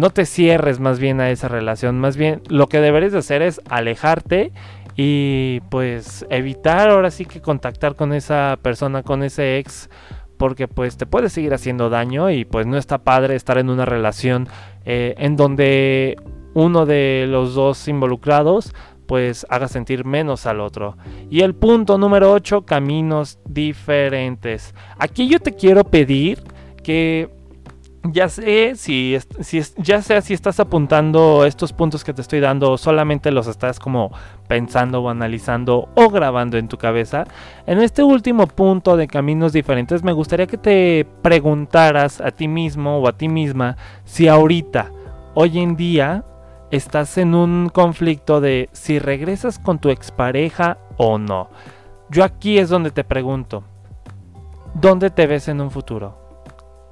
no 0.00 0.08
te 0.10 0.24
cierres 0.24 0.80
más 0.80 0.98
bien 0.98 1.20
a 1.20 1.30
esa 1.30 1.46
relación, 1.46 2.00
más 2.00 2.16
bien 2.16 2.42
lo 2.48 2.68
que 2.68 2.80
deberías 2.80 3.12
hacer 3.12 3.42
es 3.42 3.60
alejarte 3.68 4.50
y 4.96 5.60
pues 5.70 6.26
evitar 6.30 6.88
ahora 6.88 7.10
sí 7.10 7.26
que 7.26 7.42
contactar 7.42 7.96
con 7.96 8.14
esa 8.14 8.58
persona, 8.62 9.02
con 9.02 9.22
ese 9.22 9.58
ex, 9.58 9.90
porque 10.38 10.68
pues 10.68 10.96
te 10.96 11.04
puede 11.04 11.28
seguir 11.28 11.52
haciendo 11.52 11.90
daño 11.90 12.30
y 12.30 12.46
pues 12.46 12.66
no 12.66 12.78
está 12.78 12.98
padre 13.04 13.36
estar 13.36 13.58
en 13.58 13.68
una 13.68 13.84
relación 13.84 14.48
eh, 14.86 15.14
en 15.18 15.36
donde 15.36 16.16
uno 16.54 16.86
de 16.86 17.26
los 17.28 17.54
dos 17.54 17.86
involucrados 17.86 18.74
pues 19.06 19.44
haga 19.50 19.68
sentir 19.68 20.06
menos 20.06 20.46
al 20.46 20.60
otro. 20.60 20.96
Y 21.28 21.40
el 21.40 21.54
punto 21.54 21.98
número 21.98 22.32
8, 22.32 22.62
caminos 22.64 23.38
diferentes. 23.44 24.74
Aquí 24.98 25.28
yo 25.28 25.40
te 25.40 25.56
quiero 25.56 25.84
pedir 25.84 26.42
que 26.82 27.28
ya 28.04 28.28
sé 28.28 28.76
si, 28.76 29.18
si 29.40 29.60
ya 29.76 30.00
sea 30.00 30.22
si 30.22 30.32
estás 30.32 30.58
apuntando 30.58 31.44
estos 31.44 31.72
puntos 31.72 32.02
que 32.02 32.14
te 32.14 32.22
estoy 32.22 32.40
dando 32.40 32.72
o 32.72 32.78
solamente 32.78 33.30
los 33.30 33.46
estás 33.46 33.78
como 33.78 34.10
pensando 34.48 35.02
o 35.02 35.10
analizando 35.10 35.88
o 35.94 36.08
grabando 36.08 36.56
en 36.56 36.68
tu 36.68 36.78
cabeza. 36.78 37.24
En 37.66 37.78
este 37.78 38.02
último 38.02 38.46
punto 38.46 38.96
de 38.96 39.06
caminos 39.06 39.52
diferentes 39.52 40.02
me 40.02 40.12
gustaría 40.12 40.46
que 40.46 40.56
te 40.56 41.06
preguntaras 41.22 42.20
a 42.20 42.30
ti 42.30 42.48
mismo 42.48 42.98
o 42.98 43.08
a 43.08 43.16
ti 43.16 43.28
misma 43.28 43.76
si 44.04 44.28
ahorita, 44.28 44.90
hoy 45.34 45.58
en 45.58 45.76
día, 45.76 46.24
estás 46.70 47.18
en 47.18 47.34
un 47.34 47.68
conflicto 47.68 48.40
de 48.40 48.70
si 48.72 48.98
regresas 48.98 49.58
con 49.58 49.78
tu 49.78 49.90
expareja 49.90 50.78
o 50.96 51.18
no. 51.18 51.50
Yo 52.08 52.24
aquí 52.24 52.58
es 52.58 52.70
donde 52.70 52.90
te 52.90 53.04
pregunto, 53.04 53.62
¿dónde 54.74 55.10
te 55.10 55.26
ves 55.26 55.48
en 55.48 55.60
un 55.60 55.70
futuro? 55.70 56.19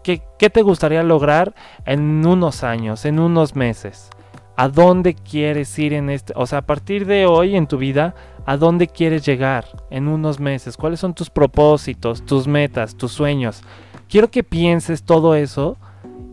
¿Qué, 0.03 0.51
te 0.51 0.63
gustaría 0.63 1.03
lograr 1.03 1.55
en 1.85 2.27
unos 2.27 2.65
años, 2.65 3.05
en 3.05 3.19
unos 3.19 3.57
meses? 3.57 4.11
¿A 4.57 4.69
dónde 4.69 5.15
quieres 5.15 5.79
ir 5.79 5.93
en 5.93 6.11
este? 6.11 6.33
O 6.37 6.47
sea, 6.47 6.59
a 6.59 6.67
partir 6.67 7.07
de 7.07 7.27
hoy 7.27 7.57
en 7.57 7.67
tu 7.67 7.79
vida, 7.79 8.15
¿a 8.47 8.57
dónde 8.57 8.89
quieres 8.89 9.25
llegar 9.25 9.67
en 9.91 10.09
unos 10.09 10.41
meses? 10.41 10.77
¿Cuáles 10.77 11.01
son 11.01 11.15
tus 11.15 11.31
propósitos, 11.31 12.25
tus 12.25 12.47
metas, 12.47 12.97
tus 12.97 13.13
sueños? 13.13 13.63
Quiero 14.09 14.31
que 14.31 14.43
pienses 14.43 15.03
todo 15.03 15.35
eso 15.35 15.77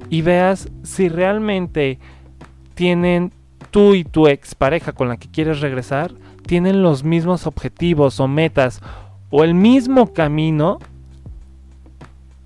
y 0.09 0.21
veas 0.21 0.69
si 0.83 1.09
realmente 1.09 1.99
tienen 2.73 3.31
tú 3.71 3.93
y 3.93 4.03
tu 4.03 4.27
expareja 4.27 4.93
con 4.93 5.09
la 5.09 5.17
que 5.17 5.29
quieres 5.29 5.59
regresar, 5.59 6.13
tienen 6.45 6.81
los 6.81 7.03
mismos 7.03 7.45
objetivos 7.45 8.19
o 8.19 8.27
metas 8.27 8.81
o 9.29 9.43
el 9.43 9.53
mismo 9.53 10.13
camino, 10.13 10.79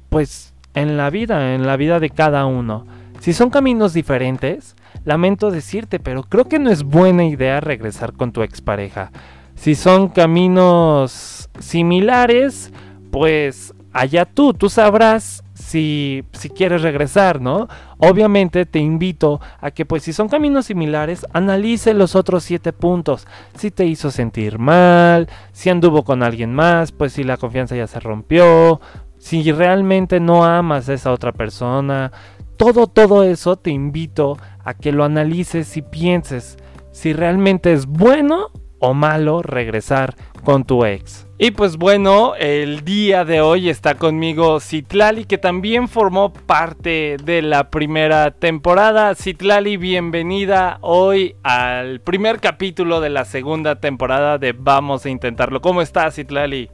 pues 0.09 0.53
en 0.73 0.97
la 0.97 1.09
vida, 1.09 1.55
en 1.55 1.65
la 1.65 1.77
vida 1.77 1.99
de 1.99 2.09
cada 2.09 2.45
uno. 2.45 2.85
Si 3.19 3.33
son 3.33 3.49
caminos 3.49 3.93
diferentes, 3.93 4.75
lamento 5.03 5.51
decirte, 5.51 5.99
pero 5.99 6.23
creo 6.23 6.45
que 6.45 6.59
no 6.59 6.69
es 6.69 6.83
buena 6.83 7.25
idea 7.25 7.59
regresar 7.59 8.13
con 8.13 8.31
tu 8.31 8.43
expareja. 8.43 9.11
Si 9.55 9.75
son 9.75 10.07
caminos 10.07 11.49
similares, 11.59 12.71
pues 13.11 13.73
allá 13.91 14.25
tú, 14.25 14.53
tú 14.53 14.69
sabrás 14.69 15.43
si, 15.53 16.23
si 16.31 16.49
quieres 16.49 16.81
regresar, 16.81 17.41
¿no? 17.41 17.67
Obviamente 17.97 18.65
te 18.65 18.79
invito 18.79 19.41
a 19.59 19.71
que 19.71 19.85
pues 19.85 20.03
si 20.03 20.13
son 20.13 20.29
caminos 20.29 20.67
similares, 20.67 21.25
analice 21.33 21.93
los 21.93 22.15
otros 22.15 22.43
siete 22.43 22.71
puntos. 22.71 23.27
Si 23.55 23.69
te 23.69 23.85
hizo 23.85 24.11
sentir 24.11 24.57
mal, 24.57 25.27
si 25.51 25.69
anduvo 25.69 26.03
con 26.03 26.23
alguien 26.23 26.53
más, 26.53 26.93
pues 26.93 27.13
si 27.13 27.25
la 27.25 27.35
confianza 27.35 27.75
ya 27.75 27.87
se 27.87 27.99
rompió, 27.99 28.79
si 29.19 29.51
realmente 29.51 30.19
no 30.19 30.43
amas 30.43 30.89
a 30.89 30.93
esa 30.93 31.11
otra 31.11 31.31
persona, 31.33 32.11
todo, 32.57 32.87
todo 32.87 33.23
eso 33.23 33.57
te 33.57 33.69
invito 33.69 34.37
a 34.63 34.73
que 34.73 34.91
lo 34.91 35.03
analices 35.03 35.77
y 35.77 35.81
pienses 35.81 36.57
si 36.91 37.13
realmente 37.13 37.71
es 37.71 37.85
bueno 37.85 38.47
o 38.79 38.93
malo 38.93 39.41
regresar 39.41 40.15
con 40.43 40.63
tu 40.63 40.85
ex. 40.85 41.27
Y 41.37 41.51
pues 41.51 41.77
bueno, 41.77 42.33
el 42.35 42.83
día 42.83 43.23
de 43.23 43.39
hoy 43.39 43.69
está 43.69 43.95
conmigo 43.95 44.59
Citlali, 44.59 45.25
que 45.25 45.37
también 45.37 45.87
formó 45.87 46.33
parte 46.33 47.15
de 47.23 47.41
la 47.41 47.69
primera 47.69 48.31
temporada. 48.31 49.15
Citlali, 49.15 49.77
bienvenida 49.77 50.79
hoy 50.81 51.35
al 51.43 52.01
primer 52.01 52.39
capítulo 52.41 52.99
de 52.99 53.09
la 53.09 53.23
segunda 53.23 53.79
temporada 53.79 54.37
de 54.37 54.53
Vamos 54.53 55.05
a 55.05 55.09
Intentarlo. 55.09 55.61
¿Cómo 55.61 55.81
estás, 55.81 56.15
Citlali? 56.15 56.69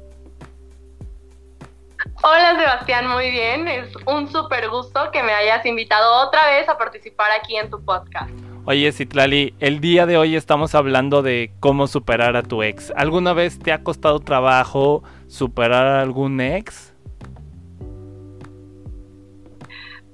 Hola 2.23 2.57
Sebastián, 2.57 3.07
muy 3.07 3.31
bien. 3.31 3.67
Es 3.67 3.93
un 4.05 4.31
súper 4.31 4.69
gusto 4.69 5.11
que 5.11 5.21
me 5.21 5.33
hayas 5.33 5.65
invitado 5.65 6.27
otra 6.27 6.47
vez 6.47 6.67
a 6.69 6.77
participar 6.77 7.29
aquí 7.31 7.55
en 7.55 7.69
tu 7.69 7.83
podcast. 7.83 8.31
Oye, 8.67 8.91
Citlali, 8.91 9.53
el 9.59 9.79
día 9.79 10.07
de 10.07 10.17
hoy 10.17 10.35
estamos 10.35 10.73
hablando 10.73 11.21
de 11.21 11.51
cómo 11.59 11.85
superar 11.85 12.35
a 12.35 12.41
tu 12.41 12.63
ex. 12.63 12.91
¿Alguna 12.95 13.33
vez 13.33 13.59
te 13.59 13.71
ha 13.71 13.83
costado 13.83 14.19
trabajo 14.21 15.03
superar 15.27 15.85
a 15.85 16.01
algún 16.01 16.41
ex? 16.41 16.95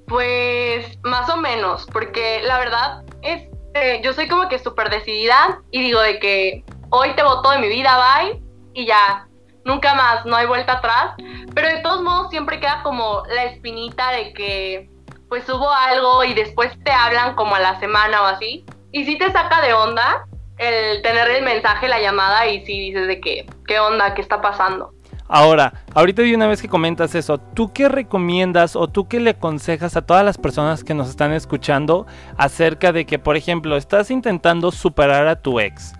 Pues 0.06 0.98
más 1.02 1.30
o 1.30 1.38
menos, 1.38 1.86
porque 1.90 2.42
la 2.44 2.58
verdad 2.58 3.04
es 3.22 3.48
que 3.72 4.02
yo 4.04 4.12
soy 4.12 4.28
como 4.28 4.50
que 4.50 4.58
súper 4.58 4.90
decidida 4.90 5.62
y 5.70 5.80
digo 5.80 6.00
de 6.02 6.18
que 6.18 6.62
hoy 6.90 7.14
te 7.16 7.22
voto 7.22 7.50
de 7.52 7.58
mi 7.58 7.68
vida, 7.68 7.96
bye, 7.96 8.42
y 8.74 8.84
ya, 8.84 9.26
nunca 9.64 9.94
más, 9.94 10.24
no 10.26 10.36
hay 10.36 10.46
vuelta 10.46 10.74
atrás. 10.74 11.14
Pero 11.54 11.68
de 11.68 11.80
todos 11.80 12.02
modos 12.02 12.30
siempre 12.30 12.60
queda 12.60 12.82
como 12.82 13.22
la 13.28 13.44
espinita 13.44 14.10
de 14.10 14.32
que 14.32 14.90
pues 15.28 15.48
hubo 15.48 15.70
algo 15.70 16.24
y 16.24 16.34
después 16.34 16.72
te 16.84 16.92
hablan 16.92 17.34
como 17.34 17.54
a 17.54 17.60
la 17.60 17.80
semana 17.80 18.22
o 18.22 18.26
así. 18.26 18.66
Y 18.90 19.04
si 19.04 19.16
te 19.16 19.32
saca 19.32 19.62
de 19.62 19.72
onda 19.72 20.26
el 20.58 21.02
tener 21.02 21.28
el 21.30 21.42
mensaje, 21.42 21.88
la 21.88 22.00
llamada 22.00 22.46
y 22.46 22.64
si 22.66 22.78
dices 22.78 23.06
de 23.06 23.20
que, 23.20 23.46
¿qué 23.66 23.80
onda? 23.80 24.14
¿Qué 24.14 24.20
está 24.20 24.40
pasando? 24.40 24.92
Ahora, 25.34 25.72
ahorita 25.94 26.20
de 26.20 26.34
una 26.34 26.46
vez 26.46 26.60
que 26.60 26.68
comentas 26.68 27.14
eso, 27.14 27.38
¿tú 27.38 27.72
qué 27.72 27.88
recomiendas 27.88 28.76
o 28.76 28.88
tú 28.88 29.08
qué 29.08 29.18
le 29.18 29.30
aconsejas 29.30 29.96
a 29.96 30.02
todas 30.02 30.22
las 30.22 30.36
personas 30.36 30.84
que 30.84 30.92
nos 30.92 31.08
están 31.08 31.32
escuchando 31.32 32.06
acerca 32.36 32.92
de 32.92 33.06
que, 33.06 33.18
por 33.18 33.38
ejemplo, 33.38 33.78
estás 33.78 34.10
intentando 34.10 34.70
superar 34.70 35.28
a 35.28 35.40
tu 35.40 35.58
ex? 35.58 35.94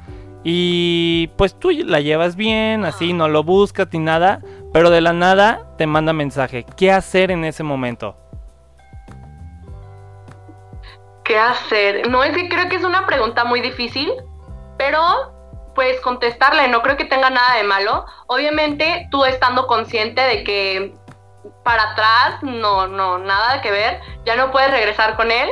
Y 0.45 1.29
pues 1.37 1.59
tú 1.59 1.71
la 1.71 2.01
llevas 2.01 2.37
bien, 2.37 2.85
así, 2.85 3.13
no 3.13 3.29
lo 3.29 3.45
buscas 3.45 3.89
ni 3.93 4.01
nada, 4.01 4.41
pero 4.73 4.91
de 4.91 5.01
la 5.01 5.13
nada 5.13 5.67
te 5.79 5.87
manda 5.87 6.13
mensaje. 6.13 6.67
¿Qué 6.77 6.91
hacer 6.91 7.31
en 7.31 7.45
ese 7.45 7.63
momento? 7.63 8.17
¿Qué 11.25 11.39
hacer? 11.39 12.09
No, 12.11 12.25
es 12.25 12.37
que 12.37 12.49
creo 12.49 12.69
que 12.69 12.77
es 12.77 12.85
una 12.85 13.07
pregunta 13.07 13.45
muy 13.45 13.61
difícil, 13.61 14.11
pero 14.77 15.01
pues 15.75 16.01
contestarle, 16.01 16.69
no 16.69 16.83
creo 16.83 16.97
que 16.97 17.05
tenga 17.05 17.31
nada 17.31 17.57
de 17.57 17.65
malo. 17.65 18.05
Obviamente 18.27 19.09
tú 19.11 19.25
estando 19.25 19.67
consciente 19.67 20.21
de 20.21 20.45
que 20.45 20.95
para 21.63 21.93
atrás, 21.93 22.43
no, 22.43 22.89
no, 22.89 23.19
nada 23.19 23.63
que 23.63 23.71
ver, 23.71 24.01
ya 24.25 24.37
no 24.37 24.51
puedes 24.51 24.71
regresar 24.71 25.17
con 25.17 25.31
él. 25.31 25.49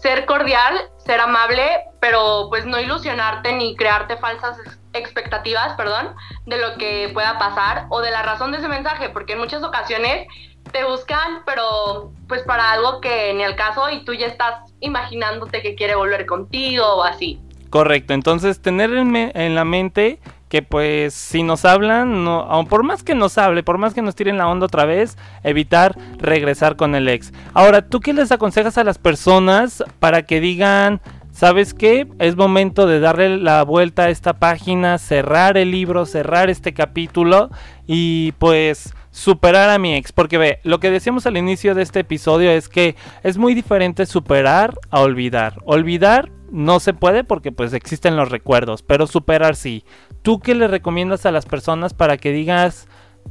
Ser 0.00 0.26
cordial, 0.26 0.74
ser 0.98 1.20
amable, 1.20 1.62
pero 2.00 2.46
pues 2.48 2.64
no 2.64 2.80
ilusionarte 2.80 3.52
ni 3.52 3.76
crearte 3.76 4.16
falsas 4.16 4.58
expectativas, 4.92 5.74
perdón, 5.74 6.14
de 6.46 6.58
lo 6.58 6.76
que 6.76 7.10
pueda 7.12 7.38
pasar 7.38 7.86
o 7.90 8.00
de 8.00 8.10
la 8.10 8.22
razón 8.22 8.52
de 8.52 8.58
ese 8.58 8.68
mensaje, 8.68 9.10
porque 9.10 9.34
en 9.34 9.40
muchas 9.40 9.62
ocasiones 9.62 10.26
te 10.72 10.84
buscan, 10.84 11.42
pero 11.44 12.12
pues 12.28 12.42
para 12.42 12.72
algo 12.72 13.00
que 13.00 13.34
ni 13.34 13.42
al 13.42 13.56
caso 13.56 13.90
y 13.90 14.04
tú 14.04 14.14
ya 14.14 14.26
estás 14.26 14.72
imaginándote 14.80 15.62
que 15.62 15.74
quiere 15.74 15.94
volver 15.94 16.26
contigo 16.26 16.84
o 16.84 17.02
así. 17.02 17.40
Correcto, 17.70 18.14
entonces 18.14 18.60
tener 18.60 18.92
en, 18.92 19.54
la 19.54 19.64
mente 19.64 20.18
que 20.50 20.62
pues 20.62 21.14
si 21.14 21.44
nos 21.44 21.64
hablan, 21.64 22.24
no, 22.24 22.66
por 22.68 22.82
más 22.82 23.04
que 23.04 23.14
nos 23.14 23.38
hable, 23.38 23.62
por 23.62 23.78
más 23.78 23.94
que 23.94 24.02
nos 24.02 24.16
tiren 24.16 24.36
la 24.36 24.48
onda 24.48 24.66
otra 24.66 24.84
vez, 24.84 25.16
evitar 25.44 25.96
regresar 26.18 26.74
con 26.74 26.96
el 26.96 27.08
ex. 27.08 27.32
Ahora, 27.54 27.88
¿tú 27.88 28.00
qué 28.00 28.12
les 28.12 28.32
aconsejas 28.32 28.76
a 28.76 28.84
las 28.84 28.98
personas 28.98 29.84
para 30.00 30.22
que 30.22 30.40
digan 30.40 31.00
¿sabes 31.32 31.72
qué? 31.72 32.08
Es 32.18 32.36
momento 32.36 32.86
de 32.86 32.98
darle 33.00 33.38
la 33.38 33.62
vuelta 33.62 34.04
a 34.04 34.10
esta 34.10 34.34
página, 34.34 34.98
cerrar 34.98 35.56
el 35.56 35.70
libro, 35.70 36.04
cerrar 36.04 36.50
este 36.50 36.74
capítulo 36.74 37.50
y 37.86 38.32
pues 38.32 38.92
superar 39.12 39.70
a 39.70 39.78
mi 39.78 39.94
ex. 39.94 40.10
Porque 40.10 40.36
ve, 40.36 40.58
lo 40.64 40.80
que 40.80 40.90
decíamos 40.90 41.26
al 41.26 41.36
inicio 41.36 41.74
de 41.74 41.82
este 41.82 42.00
episodio 42.00 42.50
es 42.50 42.68
que 42.68 42.96
es 43.22 43.38
muy 43.38 43.54
diferente 43.54 44.04
superar 44.04 44.74
a 44.90 45.00
olvidar. 45.00 45.58
Olvidar 45.64 46.30
no 46.50 46.80
se 46.80 46.94
puede 46.94 47.24
porque 47.24 47.52
pues 47.52 47.72
existen 47.72 48.16
los 48.16 48.30
recuerdos, 48.30 48.82
pero 48.82 49.06
superar 49.06 49.56
sí. 49.56 49.84
¿Tú 50.22 50.40
qué 50.40 50.54
le 50.54 50.68
recomiendas 50.68 51.26
a 51.26 51.30
las 51.30 51.46
personas 51.46 51.94
para 51.94 52.16
que 52.16 52.32
digas, 52.32 52.88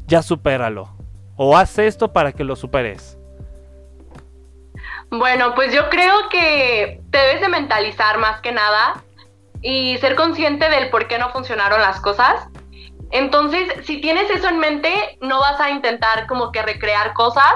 ya 0.08 0.22
supéralo? 0.22 0.90
O 1.36 1.58
haz 1.58 1.78
esto 1.80 2.12
para 2.14 2.32
que 2.32 2.44
lo 2.44 2.56
superes. 2.56 3.18
Bueno, 5.12 5.56
pues 5.56 5.74
yo 5.74 5.90
creo 5.90 6.30
que 6.30 7.02
te 7.10 7.18
debes 7.18 7.42
de 7.42 7.50
mentalizar 7.50 8.18
más 8.20 8.42
que 8.42 8.52
nada 8.52 9.04
y 9.62 9.98
ser 9.98 10.16
consciente 10.16 10.70
del 10.70 10.90
por 10.90 11.08
qué 11.08 11.18
no 11.18 11.32
funcionaron 11.32 11.82
las 11.82 12.00
cosas. 12.00 12.48
Entonces, 13.12 13.68
si 13.86 14.00
tienes 14.02 14.30
eso 14.30 14.48
en 14.48 14.60
mente, 14.60 15.18
no 15.22 15.40
vas 15.40 15.60
a 15.60 15.72
intentar 15.72 16.28
como 16.28 16.52
que 16.52 16.62
recrear 16.62 17.14
cosas, 17.14 17.56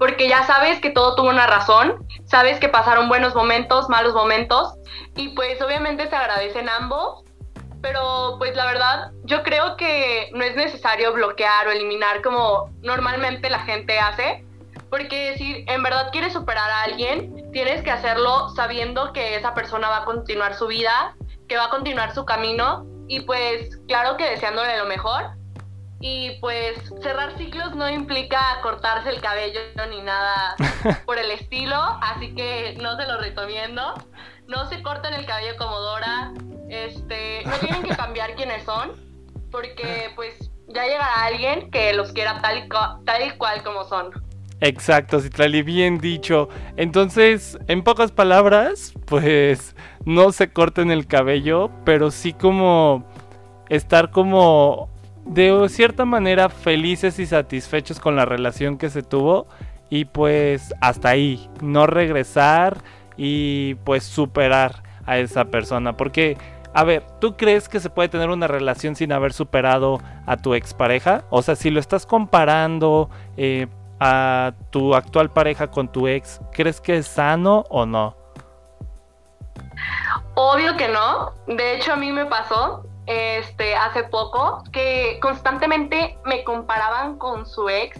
porque 0.00 0.28
ya 0.28 0.44
sabes 0.44 0.80
que 0.80 0.88
todo 0.88 1.14
tuvo 1.14 1.28
una 1.28 1.46
razón, 1.46 2.06
sabes 2.24 2.58
que 2.58 2.70
pasaron 2.70 3.10
buenos 3.10 3.34
momentos, 3.34 3.90
malos 3.90 4.14
momentos, 4.14 4.72
y 5.14 5.28
pues 5.34 5.60
obviamente 5.60 6.08
se 6.08 6.16
agradecen 6.16 6.70
ambos, 6.70 7.22
pero 7.82 8.36
pues 8.38 8.56
la 8.56 8.64
verdad, 8.64 9.10
yo 9.24 9.42
creo 9.42 9.76
que 9.76 10.30
no 10.32 10.42
es 10.42 10.56
necesario 10.56 11.12
bloquear 11.12 11.68
o 11.68 11.70
eliminar 11.70 12.22
como 12.22 12.70
normalmente 12.80 13.50
la 13.50 13.58
gente 13.58 13.98
hace, 13.98 14.42
porque 14.88 15.34
si 15.36 15.66
en 15.68 15.82
verdad 15.82 16.08
quieres 16.12 16.32
superar 16.32 16.70
a 16.70 16.84
alguien, 16.84 17.50
tienes 17.52 17.82
que 17.82 17.90
hacerlo 17.90 18.48
sabiendo 18.56 19.12
que 19.12 19.36
esa 19.36 19.52
persona 19.52 19.90
va 19.90 19.98
a 19.98 20.04
continuar 20.06 20.54
su 20.54 20.66
vida, 20.66 21.14
que 21.46 21.58
va 21.58 21.64
a 21.64 21.70
continuar 21.70 22.14
su 22.14 22.24
camino 22.24 22.86
y 23.06 23.20
pues 23.20 23.78
claro 23.86 24.16
que 24.16 24.30
deseándole 24.30 24.78
lo 24.78 24.86
mejor. 24.86 25.39
Y 26.00 26.38
pues 26.40 26.76
cerrar 27.02 27.36
ciclos 27.36 27.74
no 27.74 27.88
implica 27.88 28.40
cortarse 28.62 29.10
el 29.10 29.20
cabello 29.20 29.60
ni 29.90 30.00
nada 30.00 30.56
por 31.06 31.18
el 31.18 31.30
estilo, 31.30 31.76
así 32.00 32.34
que 32.34 32.76
no 32.80 32.96
se 32.96 33.06
lo 33.06 33.20
recomiendo. 33.20 33.94
No 34.46 34.68
se 34.68 34.82
corten 34.82 35.14
el 35.14 35.26
cabello 35.26 35.56
como 35.58 35.78
Dora, 35.78 36.32
este, 36.68 37.42
no 37.44 37.56
tienen 37.58 37.82
que 37.82 37.94
cambiar 37.94 38.34
quiénes 38.34 38.64
son, 38.64 38.92
porque 39.50 40.10
pues 40.16 40.50
ya 40.68 40.84
llegará 40.84 41.24
alguien 41.24 41.70
que 41.70 41.92
los 41.92 42.12
quiera 42.12 42.40
tal 42.40 42.58
y, 42.58 42.68
tal 43.04 43.26
y 43.26 43.30
cual 43.36 43.62
como 43.62 43.84
son. 43.84 44.10
Exacto, 44.60 45.20
Citlali, 45.20 45.62
bien 45.62 45.98
dicho. 45.98 46.48
Entonces, 46.76 47.58
en 47.66 47.82
pocas 47.82 48.12
palabras, 48.12 48.92
pues 49.06 49.74
no 50.04 50.32
se 50.32 50.52
corten 50.52 50.90
el 50.90 51.06
cabello, 51.06 51.70
pero 51.84 52.10
sí 52.10 52.32
como 52.32 53.06
estar 53.68 54.10
como 54.10 54.90
de 55.24 55.68
cierta 55.68 56.04
manera 56.04 56.48
felices 56.48 57.18
y 57.18 57.26
satisfechos 57.26 58.00
con 58.00 58.16
la 58.16 58.24
relación 58.24 58.78
que 58.78 58.90
se 58.90 59.02
tuvo 59.02 59.46
y 59.88 60.04
pues 60.06 60.74
hasta 60.80 61.10
ahí, 61.10 61.48
no 61.60 61.86
regresar 61.86 62.78
y 63.16 63.74
pues 63.84 64.04
superar 64.04 64.82
a 65.06 65.18
esa 65.18 65.46
persona, 65.46 65.96
porque 65.96 66.36
a 66.72 66.84
ver, 66.84 67.04
¿tú 67.20 67.36
crees 67.36 67.68
que 67.68 67.80
se 67.80 67.90
puede 67.90 68.08
tener 68.08 68.30
una 68.30 68.46
relación 68.46 68.94
sin 68.94 69.12
haber 69.12 69.32
superado 69.32 70.00
a 70.26 70.36
tu 70.36 70.54
expareja? 70.54 71.24
O 71.28 71.42
sea, 71.42 71.56
si 71.56 71.70
lo 71.70 71.80
estás 71.80 72.06
comparando, 72.06 73.10
eh, 73.36 73.66
a 74.00 74.54
tu 74.70 74.94
actual 74.94 75.30
pareja 75.30 75.70
con 75.70 75.92
tu 75.92 76.08
ex, 76.08 76.40
¿crees 76.52 76.80
que 76.80 76.96
es 76.96 77.06
sano 77.06 77.64
o 77.68 77.84
no? 77.84 78.16
Obvio 80.34 80.76
que 80.76 80.88
no. 80.88 81.32
De 81.46 81.76
hecho, 81.76 81.92
a 81.92 81.96
mí 81.96 82.10
me 82.10 82.24
pasó 82.24 82.86
este, 83.10 83.74
hace 83.74 84.04
poco 84.04 84.62
que 84.70 85.18
constantemente 85.20 86.16
me 86.24 86.44
comparaban 86.44 87.18
con 87.18 87.44
su 87.44 87.68
ex 87.68 87.98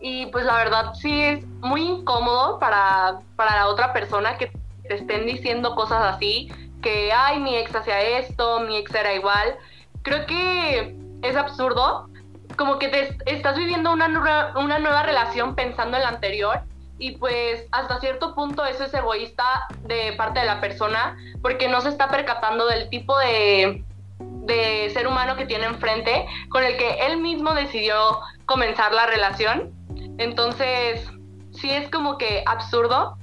y 0.00 0.26
pues 0.26 0.44
la 0.44 0.56
verdad 0.56 0.92
sí 0.92 1.18
es 1.18 1.46
muy 1.62 1.80
incómodo 1.80 2.58
para, 2.58 3.20
para 3.36 3.56
la 3.56 3.68
otra 3.68 3.94
persona 3.94 4.36
que 4.36 4.52
te 4.86 4.96
estén 4.96 5.24
diciendo 5.24 5.74
cosas 5.74 6.14
así, 6.14 6.52
que, 6.82 7.10
ay, 7.10 7.40
mi 7.40 7.56
ex 7.56 7.74
hacía 7.74 8.18
esto, 8.18 8.60
mi 8.60 8.76
ex 8.76 8.94
era 8.94 9.14
igual. 9.14 9.56
Creo 10.02 10.26
que 10.26 10.94
es 11.22 11.36
absurdo 11.36 12.10
como 12.58 12.78
que 12.78 12.88
te 12.88 13.16
estás 13.24 13.56
viviendo 13.56 13.94
una, 13.94 14.52
una 14.56 14.78
nueva 14.78 15.04
relación 15.04 15.54
pensando 15.54 15.96
en 15.96 16.02
la 16.02 16.10
anterior 16.10 16.60
y 16.98 17.12
pues 17.12 17.66
hasta 17.72 17.98
cierto 17.98 18.34
punto 18.34 18.62
eso 18.66 18.84
es 18.84 18.92
egoísta 18.92 19.44
de 19.84 20.12
parte 20.18 20.40
de 20.40 20.46
la 20.46 20.60
persona 20.60 21.16
porque 21.40 21.66
no 21.66 21.80
se 21.80 21.88
está 21.88 22.08
percatando 22.08 22.66
del 22.66 22.90
tipo 22.90 23.18
de, 23.18 23.82
de 24.18 24.90
ser 24.90 25.06
humano 25.06 25.36
que 25.36 25.46
tiene 25.46 25.64
enfrente 25.66 26.26
con 26.50 26.62
el 26.62 26.76
que 26.76 27.06
él 27.06 27.18
mismo 27.20 27.54
decidió 27.54 27.94
comenzar 28.46 28.92
la 28.92 29.06
relación. 29.06 29.72
Entonces, 30.18 31.08
sí 31.52 31.70
es 31.70 31.88
como 31.90 32.18
que 32.18 32.42
absurdo 32.46 33.16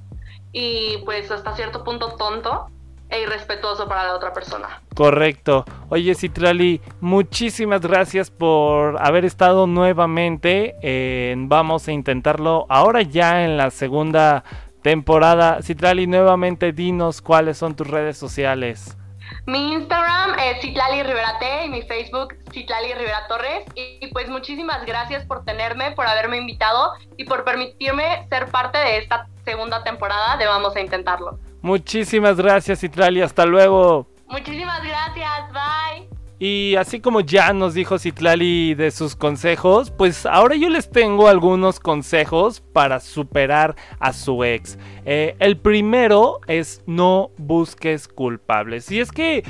y 0.52 0.98
pues 1.06 1.32
hasta 1.32 1.56
cierto 1.56 1.84
punto 1.84 2.16
tonto 2.18 2.68
e 3.10 3.22
irrespetuoso 3.22 3.88
para 3.88 4.06
la 4.06 4.16
otra 4.16 4.34
persona. 4.34 4.82
Correcto. 4.96 5.66
Oye, 5.90 6.16
Citrali, 6.16 6.82
muchísimas 7.02 7.82
gracias 7.82 8.32
por 8.32 8.98
haber 9.06 9.26
estado 9.26 9.68
nuevamente 9.68 10.76
en 10.82 11.50
Vamos 11.50 11.88
a 11.88 11.92
intentarlo 11.92 12.66
ahora 12.70 13.02
ya 13.02 13.44
en 13.44 13.58
la 13.58 13.70
segunda 13.70 14.44
temporada. 14.82 15.62
Citrali, 15.62 16.08
nuevamente 16.08 16.72
dinos 16.72 17.22
cuáles 17.22 17.58
son 17.58 17.76
tus 17.76 17.88
redes 17.88 18.18
sociales. 18.18 18.98
Mi 19.46 19.74
Instagram 19.74 20.38
es 20.40 20.62
Citlali 20.62 21.04
Rivera 21.04 21.38
T 21.40 21.66
y 21.66 21.70
mi 21.70 21.82
Facebook 21.84 22.36
Citlali 22.52 22.94
Rivera 22.94 23.28
Torres. 23.28 23.66
Y, 23.76 24.08
pues 24.08 24.30
muchísimas 24.30 24.86
gracias 24.86 25.26
por 25.26 25.44
tenerme, 25.46 25.92
por 25.92 26.08
haberme 26.08 26.38
invitado 26.38 26.94
y 27.18 27.26
por 27.26 27.44
permitirme 27.44 28.28
ser 28.30 28.48
parte 28.50 28.78
de 28.78 28.98
esta 28.98 29.28
segunda 29.46 29.84
temporada 29.84 30.38
de 30.38 30.46
Vamos 30.46 30.76
a 30.76 30.82
Intentarlo. 30.82 31.40
Muchísimas 31.62 32.38
gracias, 32.38 32.80
Citlali. 32.80 33.22
Hasta 33.22 33.46
luego. 33.46 34.08
Muchísimas 34.28 34.82
gracias. 34.84 35.52
Bye. 35.52 36.11
Y 36.44 36.76
así 36.76 37.02
como 37.02 37.22
ya 37.22 37.54
nos 37.54 37.76
dijo 37.76 38.00
Citlali 38.00 38.74
de 38.74 38.90
sus 38.90 39.16
consejos, 39.16 39.92
pues 39.92 40.26
ahora 40.26 40.56
yo 40.56 40.70
les 40.70 40.90
tengo 40.90 41.28
algunos 41.28 41.80
consejos 41.80 42.62
para 42.62 43.00
superar 43.00 43.76
a 44.00 44.12
su 44.12 44.44
ex. 44.44 44.80
Eh, 45.06 45.36
el 45.38 45.58
primero 45.58 46.40
es 46.48 46.82
no 46.88 47.30
busques 47.38 48.08
culpables. 48.08 48.92
Y 48.92 49.00
es 49.00 49.12
que 49.12 49.44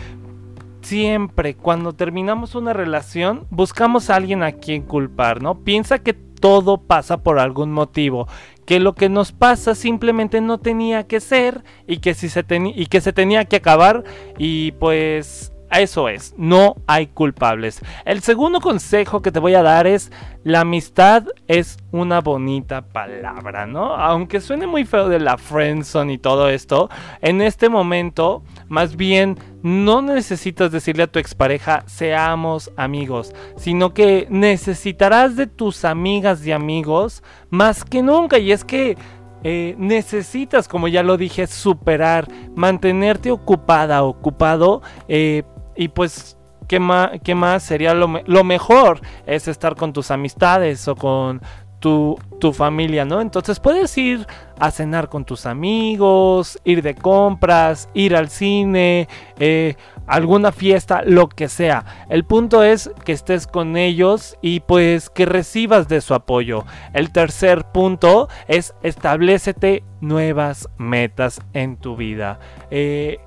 siempre 0.82 1.56
cuando 1.56 1.94
terminamos 1.94 2.56
una 2.56 2.74
relación 2.74 3.48
buscamos 3.52 4.10
a 4.10 4.18
alguien 4.18 4.44
a 4.44 4.52
quien 4.52 4.82
culpar, 4.82 5.42
¿no? 5.42 5.64
Piensa 5.64 6.00
que 6.00 6.12
todo 6.12 6.78
pasa 6.78 7.24
por 7.24 7.40
algún 7.40 7.72
motivo 7.72 8.28
que 8.66 8.82
lo 8.82 8.96
que 8.96 9.08
nos 9.08 9.32
pasa 9.32 9.76
simplemente 9.76 10.42
no 10.42 10.60
tenía 10.60 11.08
que 11.08 11.22
ser 11.22 11.64
y 11.88 12.00
que, 12.00 12.14
si 12.14 12.28
y 12.76 12.86
que 12.88 13.02
se 13.02 13.14
tenía 13.14 13.46
que 13.46 13.58
acabar 13.58 14.04
y 14.38 14.74
pues 14.74 15.52
eso 15.80 16.10
es, 16.10 16.34
no 16.38 16.76
hay 16.86 17.08
culpables. 17.08 17.82
El 18.04 18.22
segundo 18.22 18.60
consejo 18.60 19.22
que 19.22 19.32
te 19.32 19.40
voy 19.40 19.56
a 19.56 19.64
dar 19.64 19.88
es, 19.88 20.12
la 20.44 20.62
amistad 20.62 21.24
es 21.48 21.78
una 21.92 22.20
bonita 22.20 22.82
palabra, 22.82 23.68
¿no? 23.68 23.96
Aunque 23.96 24.42
suene 24.42 24.68
muy 24.68 24.86
feo 24.86 25.08
de 25.08 25.20
la 25.20 25.38
friendzone 25.38 26.14
y 26.14 26.18
todo 26.18 26.50
esto, 26.50 26.90
en 27.22 27.42
este 27.42 27.70
momento, 27.70 28.44
más 28.68 28.96
bien, 28.96 29.38
no 29.64 30.02
necesitas 30.02 30.72
decirle 30.72 31.04
a 31.04 31.12
tu 31.12 31.20
expareja, 31.20 31.84
seamos 31.86 32.72
amigos, 32.76 33.34
sino 33.56 33.94
que 33.94 34.28
necesitarás 34.30 35.36
de 35.36 35.48
tus 35.48 35.86
amigas 35.86 36.46
y 36.46 36.52
amigos 36.52 37.24
más 37.50 37.86
que 37.86 38.02
nunca. 38.02 38.40
Y 38.40 38.52
es 38.52 38.66
que 38.66 38.98
eh, 39.44 39.76
necesitas, 39.78 40.68
como 40.68 40.88
ya 40.88 41.02
lo 41.02 41.18
dije, 41.18 41.48
superar, 41.48 42.28
mantenerte 42.56 43.32
ocupada, 43.32 44.04
ocupado, 44.04 44.82
eh, 45.08 45.44
y 45.76 45.90
pues, 45.90 46.38
¿qué 46.68 46.80
más, 46.80 47.12
qué 47.24 47.36
más 47.36 47.64
sería 47.64 47.94
lo, 47.94 48.22
lo, 48.26 48.44
mejor? 48.44 49.02
Es 49.26 49.48
estar 49.48 49.76
con 49.76 49.94
tus 49.94 50.12
amistades 50.12 50.88
o 50.88 50.96
con 50.96 51.42
tu, 51.82 52.18
tu, 52.40 52.54
familia, 52.54 53.04
¿no? 53.06 53.20
Entonces 53.20 53.60
puedes 53.60 53.98
ir 53.98 54.26
a 54.60 54.72
cenar 54.72 55.10
con 55.10 55.26
tus 55.26 55.46
amigos, 55.46 56.60
ir 56.64 56.84
de 56.84 56.96
compras, 56.96 57.90
ir 57.94 58.16
al 58.16 58.30
cine, 58.30 59.10
eh, 59.40 59.76
alguna 60.06 60.52
fiesta, 60.52 61.02
lo 61.06 61.28
que 61.28 61.50
sea. 61.50 62.06
El 62.08 62.24
punto 62.24 62.64
es 62.64 62.92
que 63.04 63.12
estés 63.12 63.48
con 63.48 63.76
ellos 63.76 64.38
y 64.42 64.60
pues 64.62 65.10
que 65.10 65.26
recibas 65.26 65.88
de 65.88 66.02
su 66.02 66.14
apoyo. 66.14 66.66
El 66.94 67.12
tercer 67.12 67.66
punto 67.72 68.30
es 68.48 68.76
establecete 68.84 69.84
nuevas 70.02 70.70
metas 70.78 71.42
en 71.54 71.78
tu 71.78 71.96
vida. 71.96 72.40
Eh, 72.70 73.20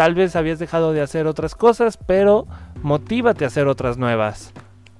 Tal 0.00 0.14
vez 0.14 0.34
habías 0.34 0.58
dejado 0.58 0.94
de 0.94 1.02
hacer 1.02 1.26
otras 1.26 1.54
cosas, 1.54 1.98
pero 1.98 2.46
motívate 2.82 3.44
a 3.44 3.48
hacer 3.48 3.68
otras 3.68 3.98
nuevas. 3.98 4.50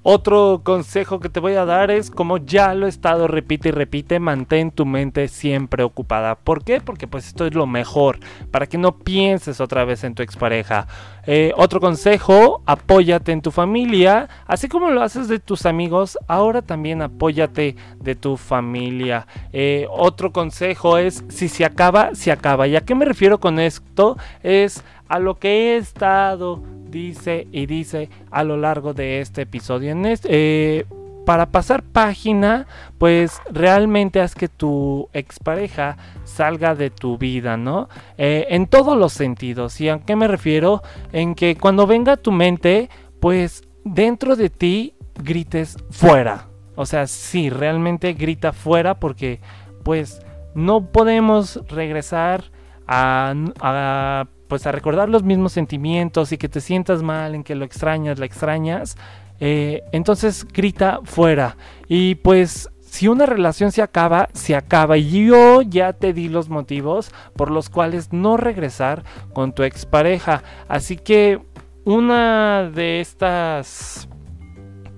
Otro 0.02 0.62
consejo 0.64 1.20
que 1.20 1.28
te 1.28 1.40
voy 1.40 1.56
a 1.56 1.66
dar 1.66 1.90
es, 1.90 2.10
como 2.10 2.38
ya 2.38 2.72
lo 2.72 2.86
he 2.86 2.88
estado 2.88 3.28
repite 3.28 3.68
y 3.68 3.72
repite, 3.72 4.18
mantén 4.18 4.70
tu 4.70 4.86
mente 4.86 5.28
siempre 5.28 5.82
ocupada. 5.82 6.36
¿Por 6.36 6.64
qué? 6.64 6.80
Porque 6.80 7.06
pues 7.06 7.26
esto 7.26 7.44
es 7.44 7.54
lo 7.54 7.66
mejor, 7.66 8.18
para 8.50 8.66
que 8.66 8.78
no 8.78 8.96
pienses 8.96 9.60
otra 9.60 9.84
vez 9.84 10.02
en 10.02 10.14
tu 10.14 10.22
expareja. 10.22 10.86
Eh, 11.26 11.52
otro 11.54 11.80
consejo, 11.80 12.62
apóyate 12.64 13.32
en 13.32 13.42
tu 13.42 13.50
familia, 13.50 14.30
así 14.46 14.68
como 14.68 14.90
lo 14.90 15.02
haces 15.02 15.28
de 15.28 15.38
tus 15.38 15.66
amigos, 15.66 16.16
ahora 16.28 16.62
también 16.62 17.02
apóyate 17.02 17.76
de 18.00 18.14
tu 18.14 18.38
familia. 18.38 19.26
Eh, 19.52 19.86
otro 19.90 20.32
consejo 20.32 20.96
es, 20.96 21.24
si 21.28 21.48
se 21.48 21.66
acaba, 21.66 22.14
se 22.14 22.32
acaba. 22.32 22.66
¿Y 22.66 22.74
a 22.74 22.80
qué 22.80 22.94
me 22.94 23.04
refiero 23.04 23.38
con 23.38 23.60
esto? 23.60 24.16
Es 24.42 24.82
a 25.08 25.18
lo 25.18 25.38
que 25.38 25.74
he 25.74 25.76
estado 25.76 26.62
dice 26.90 27.46
y 27.52 27.66
dice 27.66 28.08
a 28.30 28.44
lo 28.44 28.56
largo 28.56 28.94
de 28.94 29.20
este 29.20 29.42
episodio. 29.42 29.92
En 29.92 30.06
este, 30.06 30.28
eh, 30.30 30.86
para 31.24 31.46
pasar 31.46 31.82
página, 31.82 32.66
pues 32.98 33.40
realmente 33.50 34.20
haz 34.20 34.34
que 34.34 34.48
tu 34.48 35.08
expareja 35.12 35.96
salga 36.24 36.74
de 36.74 36.90
tu 36.90 37.18
vida, 37.18 37.56
¿no? 37.56 37.88
Eh, 38.18 38.46
en 38.50 38.66
todos 38.66 38.96
los 38.96 39.12
sentidos. 39.12 39.80
¿Y 39.80 39.88
a 39.88 39.98
qué 40.00 40.16
me 40.16 40.28
refiero? 40.28 40.82
En 41.12 41.34
que 41.34 41.56
cuando 41.56 41.86
venga 41.86 42.12
a 42.12 42.16
tu 42.16 42.32
mente, 42.32 42.90
pues 43.20 43.62
dentro 43.84 44.36
de 44.36 44.50
ti 44.50 44.94
grites 45.22 45.76
fuera. 45.90 46.48
O 46.74 46.86
sea, 46.86 47.06
sí, 47.06 47.50
realmente 47.50 48.14
grita 48.14 48.52
fuera 48.52 48.98
porque 48.98 49.40
pues 49.84 50.22
no 50.54 50.86
podemos 50.86 51.60
regresar 51.68 52.44
a, 52.86 53.34
a 53.60 54.26
pues 54.50 54.66
a 54.66 54.72
recordar 54.72 55.08
los 55.08 55.22
mismos 55.22 55.52
sentimientos 55.52 56.32
y 56.32 56.36
que 56.36 56.48
te 56.48 56.60
sientas 56.60 57.02
mal, 57.02 57.34
en 57.36 57.44
que 57.44 57.54
lo 57.54 57.64
extrañas, 57.64 58.18
la 58.18 58.26
extrañas, 58.26 58.98
eh, 59.38 59.82
entonces 59.92 60.44
grita 60.52 61.00
fuera. 61.04 61.56
Y 61.88 62.16
pues 62.16 62.68
si 62.80 63.06
una 63.06 63.26
relación 63.26 63.70
se 63.70 63.80
acaba, 63.80 64.28
se 64.34 64.56
acaba. 64.56 64.98
Y 64.98 65.26
yo 65.26 65.62
ya 65.62 65.92
te 65.92 66.12
di 66.12 66.28
los 66.28 66.48
motivos 66.48 67.12
por 67.36 67.52
los 67.52 67.70
cuales 67.70 68.12
no 68.12 68.36
regresar 68.36 69.04
con 69.32 69.54
tu 69.54 69.62
expareja. 69.62 70.42
Así 70.66 70.96
que 70.96 71.40
una 71.84 72.68
de 72.74 73.00
estas, 73.00 74.08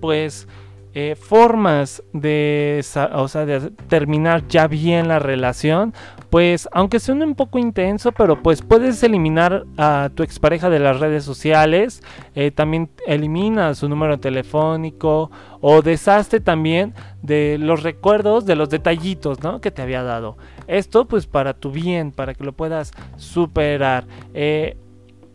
pues, 0.01 0.49
eh, 0.95 1.17
formas 1.17 2.03
de, 2.13 2.85
o 3.15 3.29
sea, 3.29 3.47
de 3.47 3.71
terminar 3.89 4.47
ya 4.49 4.67
bien 4.67 5.09
la 5.09 5.19
relación, 5.19 5.95
pues 6.29 6.69
aunque 6.73 7.01
suene 7.01 7.25
un 7.25 7.35
poco 7.35 7.59
intenso, 7.59 8.13
pero 8.13 8.43
pues 8.43 8.63
puedes 8.63 9.03
eliminar 9.03 9.65
a 9.77 10.11
tu 10.15 10.23
expareja 10.23 10.71
de 10.71 10.79
las 10.79 11.01
redes 11.01 11.25
sociales, 11.25 12.03
eh, 12.35 12.51
también 12.51 12.91
elimina 13.07 13.75
su 13.75 13.89
número 13.89 14.19
telefónico 14.19 15.31
o 15.61 15.83
deshazte 15.83 16.41
también 16.41 16.95
de 17.23 17.59
los 17.59 17.83
recuerdos, 17.83 18.47
de 18.47 18.57
los 18.57 18.71
detallitos, 18.71 19.43
¿no? 19.43 19.61
Que 19.61 19.71
te 19.71 19.83
había 19.83 20.03
dado. 20.03 20.37
Esto 20.67 21.07
pues 21.07 21.27
para 21.27 21.55
tu 21.55 21.71
bien, 21.71 22.13
para 22.13 22.35
que 22.35 22.45
lo 22.45 22.53
puedas 22.53 22.93
superar. 23.17 24.05
Eh, 24.35 24.77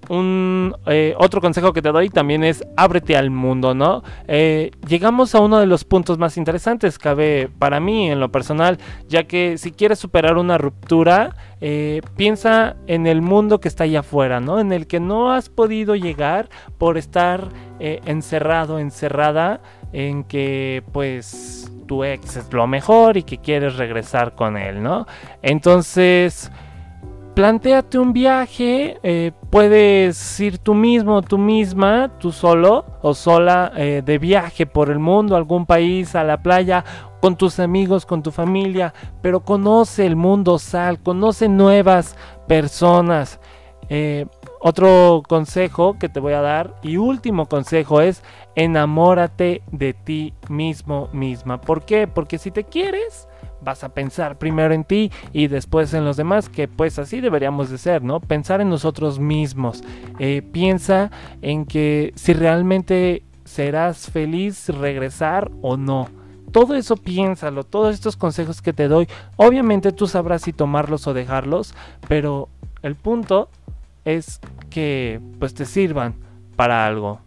un 0.09 0.75
eh, 0.85 1.15
otro 1.17 1.41
consejo 1.41 1.73
que 1.73 1.81
te 1.81 1.91
doy 1.91 2.09
también 2.09 2.43
es 2.43 2.63
ábrete 2.75 3.17
al 3.17 3.29
mundo, 3.29 3.73
¿no? 3.73 4.03
Eh, 4.27 4.71
llegamos 4.87 5.35
a 5.35 5.39
uno 5.39 5.59
de 5.59 5.65
los 5.65 5.83
puntos 5.83 6.17
más 6.17 6.37
interesantes, 6.37 6.97
cabe 6.97 7.49
para 7.59 7.79
mí 7.79 8.09
en 8.09 8.19
lo 8.19 8.31
personal, 8.31 8.77
ya 9.07 9.23
que 9.23 9.57
si 9.57 9.71
quieres 9.71 9.99
superar 9.99 10.37
una 10.37 10.57
ruptura, 10.57 11.35
eh, 11.61 12.01
piensa 12.15 12.75
en 12.87 13.07
el 13.07 13.21
mundo 13.21 13.59
que 13.59 13.67
está 13.67 13.83
allá 13.83 14.01
afuera, 14.01 14.39
¿no? 14.39 14.59
En 14.59 14.71
el 14.71 14.87
que 14.87 14.99
no 14.99 15.31
has 15.31 15.49
podido 15.49 15.95
llegar 15.95 16.49
por 16.77 16.97
estar 16.97 17.49
encerrado, 17.79 18.79
encerrada, 18.79 19.61
en 19.93 20.23
que 20.23 20.83
pues 20.91 21.71
tu 21.87 22.03
ex 22.03 22.37
es 22.37 22.53
lo 22.53 22.67
mejor 22.67 23.17
y 23.17 23.23
que 23.23 23.37
quieres 23.37 23.77
regresar 23.77 24.35
con 24.35 24.57
él, 24.57 24.83
¿no? 24.83 25.07
Entonces 25.41 26.51
planteate 27.37 27.99
un 27.99 28.13
viaje, 28.13 28.97
eh, 29.03 29.31
puedes 29.51 30.39
ir 30.39 30.57
tú 30.57 30.73
mismo, 30.73 31.21
tú 31.21 31.37
misma, 31.37 32.17
tú 32.17 32.31
solo 32.31 32.83
o 33.03 33.13
sola 33.13 33.71
eh, 33.77 34.01
de 34.03 34.17
viaje 34.17 34.65
por 34.65 34.89
el 34.89 34.97
mundo, 34.97 35.35
algún 35.35 35.67
país, 35.67 36.15
a 36.15 36.23
la 36.23 36.41
playa, 36.41 36.83
con 37.21 37.35
tus 37.35 37.59
amigos, 37.59 38.07
con 38.07 38.23
tu 38.23 38.31
familia, 38.31 38.91
pero 39.21 39.41
conoce 39.41 40.07
el 40.07 40.15
mundo, 40.15 40.57
sal, 40.57 40.99
conoce 41.03 41.47
nuevas 41.47 42.15
personas. 42.47 43.39
Eh, 43.87 44.25
otro 44.59 45.21
consejo 45.29 45.99
que 45.99 46.09
te 46.09 46.19
voy 46.19 46.33
a 46.33 46.41
dar 46.41 46.73
y 46.81 46.97
último 46.97 47.45
consejo 47.45 48.01
es 48.01 48.23
enamórate 48.55 49.61
de 49.71 49.93
ti 49.93 50.33
mismo, 50.49 51.07
misma. 51.13 51.61
¿Por 51.61 51.85
qué? 51.85 52.07
Porque 52.07 52.39
si 52.39 52.49
te 52.49 52.63
quieres, 52.63 53.27
vas 53.61 53.83
a 53.83 53.89
pensar 53.89 54.37
primero 54.37 54.73
en 54.73 54.83
ti 54.83 55.11
y 55.33 55.47
después 55.47 55.93
en 55.93 56.05
los 56.05 56.17
demás, 56.17 56.49
que 56.49 56.67
pues 56.67 56.99
así 56.99 57.21
deberíamos 57.21 57.69
de 57.69 57.77
ser, 57.77 58.03
¿no? 58.03 58.19
Pensar 58.19 58.61
en 58.61 58.69
nosotros 58.69 59.19
mismos. 59.19 59.83
Eh, 60.19 60.41
piensa 60.51 61.11
en 61.41 61.65
que 61.65 62.13
si 62.15 62.33
realmente 62.33 63.23
serás 63.45 64.09
feliz 64.09 64.69
regresar 64.69 65.51
o 65.61 65.77
no. 65.77 66.09
Todo 66.51 66.75
eso 66.75 66.95
piénsalo, 66.95 67.63
todos 67.63 67.93
estos 67.93 68.15
consejos 68.15 68.61
que 68.61 68.73
te 68.73 68.87
doy, 68.87 69.07
obviamente 69.35 69.91
tú 69.91 70.07
sabrás 70.07 70.43
si 70.43 70.53
tomarlos 70.53 71.07
o 71.07 71.13
dejarlos, 71.13 71.75
pero 72.07 72.49
el 72.83 72.95
punto 72.95 73.49
es 74.05 74.39
que 74.69 75.19
pues 75.39 75.53
te 75.53 75.65
sirvan 75.65 76.15
para 76.55 76.85
algo. 76.85 77.26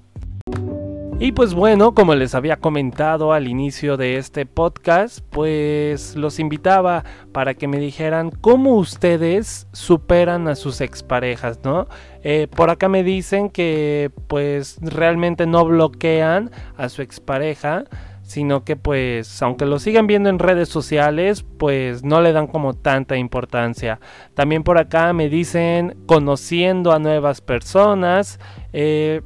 Y 1.23 1.33
pues 1.33 1.53
bueno, 1.53 1.93
como 1.95 2.15
les 2.15 2.35
había 2.35 2.57
comentado 2.57 3.35
al 3.35 3.47
inicio 3.47 3.99
de 3.99 4.17
este 4.17 4.47
podcast, 4.47 5.21
pues 5.29 6.17
los 6.17 6.39
invitaba 6.39 7.05
para 7.31 7.53
que 7.53 7.69
me 7.69 7.79
dijeran 7.79 8.31
cómo 8.31 8.77
ustedes 8.77 9.67
superan 9.73 10.49
a 10.49 10.55
sus 10.55 10.81
exparejas, 10.81 11.61
¿no? 11.63 11.89
Eh, 12.23 12.49
por 12.49 12.71
acá 12.71 12.89
me 12.89 13.03
dicen 13.03 13.51
que 13.51 14.11
pues 14.29 14.79
realmente 14.81 15.45
no 15.45 15.67
bloquean 15.67 16.53
a 16.79 16.89
su 16.89 17.03
expareja, 17.03 17.85
sino 18.23 18.65
que 18.65 18.77
pues 18.77 19.43
aunque 19.43 19.67
lo 19.67 19.79
sigan 19.79 20.07
viendo 20.07 20.31
en 20.31 20.39
redes 20.39 20.71
sociales, 20.71 21.45
pues 21.59 22.03
no 22.03 22.23
le 22.23 22.33
dan 22.33 22.47
como 22.47 22.73
tanta 22.73 23.19
importancia. 23.19 24.01
También 24.33 24.63
por 24.63 24.79
acá 24.79 25.13
me 25.13 25.29
dicen 25.29 25.99
conociendo 26.07 26.93
a 26.93 26.99
nuevas 26.99 27.43
personas, 27.43 28.41
eh, 28.73 29.21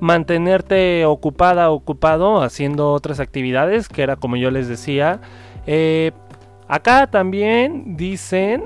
mantenerte 0.00 1.04
ocupada, 1.04 1.70
ocupado, 1.70 2.42
haciendo 2.42 2.92
otras 2.92 3.20
actividades, 3.20 3.88
que 3.88 4.02
era 4.02 4.16
como 4.16 4.36
yo 4.36 4.50
les 4.50 4.68
decía. 4.68 5.20
Eh, 5.66 6.12
acá 6.68 7.08
también 7.08 7.96
dicen 7.96 8.64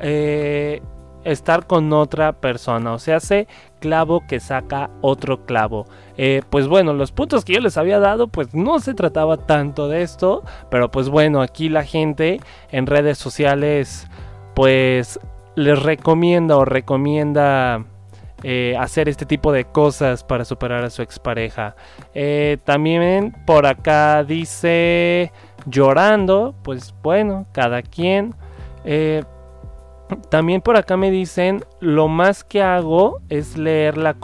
eh, 0.00 0.82
estar 1.24 1.66
con 1.66 1.92
otra 1.92 2.40
persona, 2.40 2.92
o 2.92 2.98
sea, 2.98 3.16
hace 3.16 3.48
clavo 3.80 4.24
que 4.26 4.40
saca 4.40 4.90
otro 5.00 5.44
clavo. 5.44 5.86
Eh, 6.16 6.42
pues 6.50 6.68
bueno, 6.68 6.92
los 6.92 7.12
puntos 7.12 7.44
que 7.44 7.54
yo 7.54 7.60
les 7.60 7.76
había 7.76 7.98
dado, 7.98 8.28
pues 8.28 8.54
no 8.54 8.78
se 8.80 8.94
trataba 8.94 9.36
tanto 9.36 9.88
de 9.88 10.02
esto, 10.02 10.44
pero 10.70 10.90
pues 10.90 11.08
bueno, 11.08 11.42
aquí 11.42 11.68
la 11.68 11.84
gente 11.84 12.40
en 12.70 12.86
redes 12.86 13.18
sociales, 13.18 14.06
pues 14.54 15.18
les 15.56 15.82
recomienda 15.82 16.56
o 16.56 16.64
recomienda 16.64 17.84
eh, 18.48 18.76
hacer 18.78 19.08
este 19.08 19.26
tipo 19.26 19.50
de 19.50 19.64
cosas 19.64 20.22
para 20.22 20.44
superar 20.44 20.84
a 20.84 20.90
su 20.90 21.02
expareja. 21.02 21.74
Eh, 22.14 22.58
también 22.62 23.34
por 23.44 23.66
acá 23.66 24.22
dice 24.22 25.32
llorando, 25.64 26.54
pues 26.62 26.94
bueno, 27.02 27.48
cada 27.50 27.82
quien. 27.82 28.36
Eh, 28.84 29.24
también 30.30 30.60
por 30.60 30.76
acá 30.76 30.96
me 30.96 31.10
dicen, 31.10 31.64
lo 31.80 32.06
más 32.06 32.44
que 32.44 32.62
hago 32.62 33.20
es 33.30 33.58
leer 33.58 33.98
la 33.98 34.14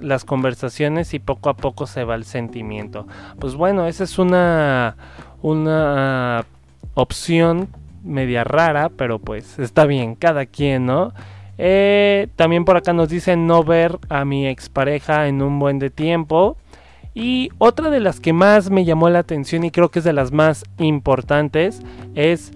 las 0.00 0.24
conversaciones 0.24 1.12
y 1.12 1.18
poco 1.18 1.48
a 1.48 1.56
poco 1.56 1.88
se 1.88 2.04
va 2.04 2.14
el 2.14 2.24
sentimiento. 2.24 3.08
Pues 3.40 3.56
bueno, 3.56 3.88
esa 3.88 4.04
es 4.04 4.20
una, 4.20 4.96
una 5.42 6.44
opción 6.94 7.68
media 8.04 8.44
rara, 8.44 8.90
pero 8.96 9.18
pues 9.18 9.58
está 9.58 9.86
bien, 9.86 10.14
cada 10.14 10.46
quien, 10.46 10.86
¿no? 10.86 11.12
Eh, 11.58 12.28
también 12.36 12.64
por 12.64 12.76
acá 12.76 12.92
nos 12.92 13.08
dicen 13.08 13.46
no 13.46 13.64
ver 13.64 13.98
a 14.08 14.24
mi 14.24 14.46
expareja 14.46 15.28
en 15.28 15.42
un 15.42 15.58
buen 15.58 15.78
de 15.78 15.90
tiempo. 15.90 16.56
Y 17.14 17.50
otra 17.58 17.88
de 17.88 18.00
las 18.00 18.20
que 18.20 18.32
más 18.32 18.70
me 18.70 18.84
llamó 18.84 19.08
la 19.08 19.20
atención 19.20 19.64
y 19.64 19.70
creo 19.70 19.88
que 19.88 20.00
es 20.00 20.04
de 20.04 20.12
las 20.12 20.32
más 20.32 20.64
importantes 20.78 21.80
es 22.14 22.52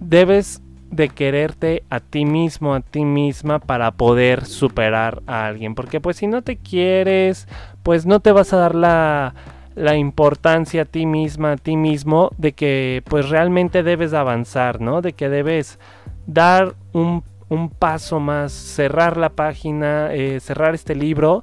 debes 0.00 0.62
de 0.90 1.08
quererte 1.08 1.82
a 1.90 2.00
ti 2.00 2.24
mismo, 2.24 2.74
a 2.74 2.80
ti 2.80 3.04
misma 3.04 3.58
para 3.58 3.90
poder 3.90 4.46
superar 4.46 5.22
a 5.26 5.46
alguien. 5.46 5.74
Porque 5.74 6.00
pues 6.00 6.16
si 6.16 6.26
no 6.26 6.42
te 6.42 6.56
quieres, 6.56 7.48
pues 7.82 8.06
no 8.06 8.20
te 8.20 8.32
vas 8.32 8.52
a 8.52 8.56
dar 8.58 8.74
la, 8.74 9.34
la 9.74 9.96
importancia 9.96 10.82
a 10.82 10.86
ti 10.86 11.04
misma, 11.04 11.52
a 11.52 11.56
ti 11.56 11.76
mismo, 11.76 12.30
de 12.38 12.52
que 12.52 13.02
pues 13.06 13.28
realmente 13.28 13.82
debes 13.82 14.14
avanzar, 14.14 14.80
¿no? 14.80 15.02
De 15.02 15.12
que 15.12 15.28
debes 15.28 15.78
dar 16.26 16.74
un 16.92 17.22
un 17.48 17.70
paso 17.70 18.20
más, 18.20 18.52
cerrar 18.52 19.16
la 19.16 19.30
página, 19.30 20.12
eh, 20.12 20.40
cerrar 20.40 20.74
este 20.74 20.94
libro 20.94 21.42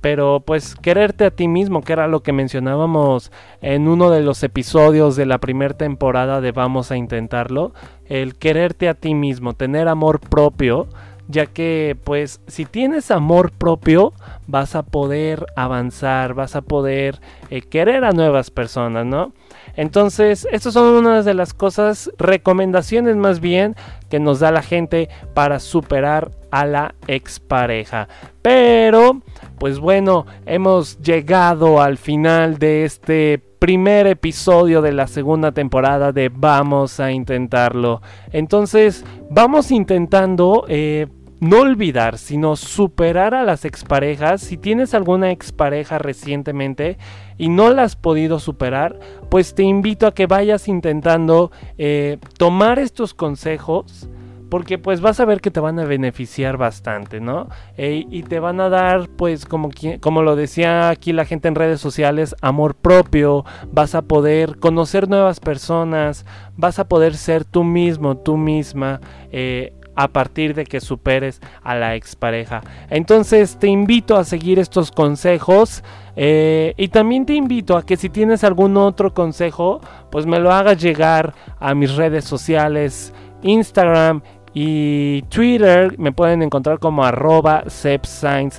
pero 0.00 0.42
pues 0.44 0.74
quererte 0.74 1.26
a 1.26 1.30
ti 1.30 1.48
mismo, 1.48 1.82
que 1.82 1.92
era 1.92 2.08
lo 2.08 2.22
que 2.22 2.32
mencionábamos 2.32 3.32
en 3.60 3.88
uno 3.88 4.10
de 4.10 4.22
los 4.22 4.42
episodios 4.42 5.16
de 5.16 5.26
la 5.26 5.38
primera 5.38 5.74
temporada 5.76 6.40
de 6.40 6.52
Vamos 6.52 6.90
a 6.90 6.96
intentarlo, 6.96 7.72
el 8.06 8.36
quererte 8.36 8.88
a 8.88 8.94
ti 8.94 9.14
mismo, 9.14 9.54
tener 9.54 9.88
amor 9.88 10.20
propio, 10.20 10.88
ya 11.28 11.46
que 11.46 11.96
pues 12.02 12.40
si 12.46 12.64
tienes 12.64 13.10
amor 13.10 13.52
propio 13.52 14.12
vas 14.46 14.74
a 14.74 14.82
poder 14.82 15.46
avanzar, 15.54 16.34
vas 16.34 16.56
a 16.56 16.62
poder 16.62 17.20
eh, 17.50 17.62
querer 17.62 18.04
a 18.04 18.12
nuevas 18.12 18.50
personas, 18.50 19.06
¿no? 19.06 19.32
Entonces, 19.76 20.46
estas 20.52 20.74
son 20.74 20.94
unas 20.94 21.24
de 21.24 21.34
las 21.34 21.54
cosas, 21.54 22.10
recomendaciones 22.18 23.16
más 23.16 23.40
bien, 23.40 23.76
que 24.08 24.20
nos 24.20 24.40
da 24.40 24.50
la 24.50 24.62
gente 24.62 25.08
para 25.34 25.60
superar 25.60 26.30
a 26.50 26.66
la 26.66 26.94
expareja. 27.06 28.08
Pero, 28.42 29.22
pues 29.58 29.78
bueno, 29.78 30.26
hemos 30.46 31.00
llegado 31.00 31.80
al 31.80 31.96
final 31.96 32.58
de 32.58 32.84
este 32.84 33.38
primer 33.58 34.06
episodio 34.06 34.80
de 34.82 34.92
la 34.92 35.06
segunda 35.06 35.52
temporada 35.52 36.12
de 36.12 36.30
Vamos 36.34 36.98
a 36.98 37.12
intentarlo. 37.12 38.02
Entonces, 38.32 39.04
vamos 39.30 39.70
intentando... 39.70 40.64
Eh, 40.68 41.06
no 41.40 41.60
olvidar, 41.60 42.18
sino 42.18 42.54
superar 42.54 43.34
a 43.34 43.44
las 43.44 43.64
exparejas. 43.64 44.42
Si 44.42 44.58
tienes 44.58 44.92
alguna 44.92 45.30
expareja 45.30 45.98
recientemente 45.98 46.98
y 47.40 47.48
no 47.48 47.70
la 47.70 47.84
has 47.84 47.96
podido 47.96 48.38
superar, 48.38 49.00
pues 49.30 49.54
te 49.54 49.62
invito 49.62 50.06
a 50.06 50.12
que 50.12 50.26
vayas 50.26 50.68
intentando 50.68 51.50
eh, 51.78 52.18
tomar 52.36 52.78
estos 52.78 53.14
consejos. 53.14 54.08
Porque 54.50 54.78
pues 54.78 55.00
vas 55.00 55.20
a 55.20 55.24
ver 55.24 55.40
que 55.40 55.52
te 55.52 55.60
van 55.60 55.78
a 55.78 55.84
beneficiar 55.84 56.56
bastante, 56.56 57.20
¿no? 57.20 57.48
E, 57.76 58.04
y 58.10 58.24
te 58.24 58.40
van 58.40 58.60
a 58.60 58.68
dar, 58.68 59.08
pues 59.08 59.46
como, 59.46 59.70
como 60.00 60.22
lo 60.22 60.34
decía 60.34 60.88
aquí 60.88 61.12
la 61.12 61.24
gente 61.24 61.46
en 61.46 61.54
redes 61.54 61.80
sociales, 61.80 62.34
amor 62.42 62.74
propio, 62.74 63.44
vas 63.70 63.94
a 63.94 64.02
poder 64.02 64.58
conocer 64.58 65.08
nuevas 65.08 65.38
personas, 65.38 66.26
vas 66.56 66.80
a 66.80 66.88
poder 66.88 67.14
ser 67.14 67.44
tú 67.44 67.62
mismo, 67.62 68.16
tú 68.16 68.36
misma. 68.36 69.00
Eh, 69.30 69.72
a 69.94 70.08
partir 70.08 70.54
de 70.54 70.64
que 70.64 70.80
superes 70.80 71.40
a 71.62 71.74
la 71.74 71.94
expareja. 71.94 72.62
Entonces 72.88 73.58
te 73.58 73.68
invito 73.68 74.16
a 74.16 74.24
seguir 74.24 74.58
estos 74.58 74.90
consejos 74.90 75.82
eh, 76.16 76.74
y 76.76 76.88
también 76.88 77.26
te 77.26 77.34
invito 77.34 77.76
a 77.76 77.84
que 77.84 77.96
si 77.96 78.08
tienes 78.08 78.44
algún 78.44 78.76
otro 78.76 79.14
consejo, 79.14 79.80
pues 80.10 80.26
me 80.26 80.38
lo 80.38 80.52
hagas 80.52 80.80
llegar 80.80 81.34
a 81.58 81.74
mis 81.74 81.94
redes 81.96 82.24
sociales, 82.24 83.12
Instagram 83.42 84.22
y 84.52 85.22
Twitter 85.22 85.96
me 85.98 86.12
pueden 86.12 86.42
encontrar 86.42 86.78
como 86.78 87.04
arroba 87.04 87.64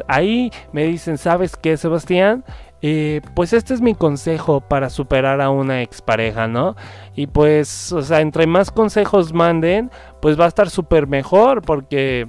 Ahí 0.08 0.52
me 0.72 0.86
dicen, 0.86 1.18
¿sabes 1.18 1.58
qué, 1.58 1.76
Sebastián? 1.76 2.46
Eh, 2.82 3.22
pues 3.36 3.54
este 3.54 3.74
es 3.74 3.82
mi 3.82 3.94
consejo 3.94 4.62
para 4.62 4.90
superar 4.90 5.40
a 5.42 5.50
una 5.50 5.82
expareja, 5.82 6.48
¿no? 6.48 6.76
Y 7.16 7.28
pues, 7.28 7.92
o 7.92 8.02
sea, 8.02 8.22
entre 8.22 8.48
más 8.48 8.72
consejos 8.72 9.34
manden, 9.34 9.92
pues 10.22 10.40
va 10.40 10.46
a 10.46 10.48
estar 10.48 10.70
súper 10.70 11.08
mejor 11.08 11.62
porque 11.62 12.28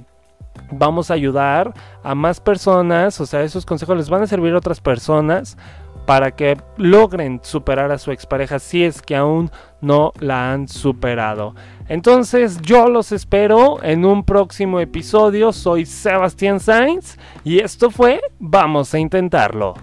vamos 0.71 1.09
a 1.09 1.15
ayudar 1.15 1.73
a 2.03 2.15
más 2.15 2.39
personas, 2.39 3.19
o 3.19 3.25
sea, 3.25 3.41
esos 3.41 3.65
consejos 3.65 3.97
les 3.97 4.09
van 4.09 4.21
a 4.21 4.27
servir 4.27 4.53
a 4.53 4.57
otras 4.57 4.79
personas 4.79 5.57
para 6.05 6.31
que 6.31 6.57
logren 6.77 7.39
superar 7.43 7.91
a 7.91 7.97
su 7.97 8.11
expareja 8.11 8.59
si 8.59 8.83
es 8.83 9.01
que 9.01 9.15
aún 9.15 9.51
no 9.81 10.11
la 10.19 10.51
han 10.51 10.67
superado. 10.67 11.55
Entonces 11.87 12.61
yo 12.61 12.87
los 12.87 13.11
espero 13.11 13.81
en 13.83 14.05
un 14.05 14.23
próximo 14.23 14.79
episodio. 14.79 15.53
Soy 15.53 15.85
Sebastián 15.85 16.59
Sainz 16.59 17.17
y 17.43 17.59
esto 17.59 17.89
fue 17.89 18.21
Vamos 18.39 18.93
a 18.93 18.99
intentarlo. 18.99 19.75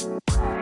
Bye. 0.00 0.59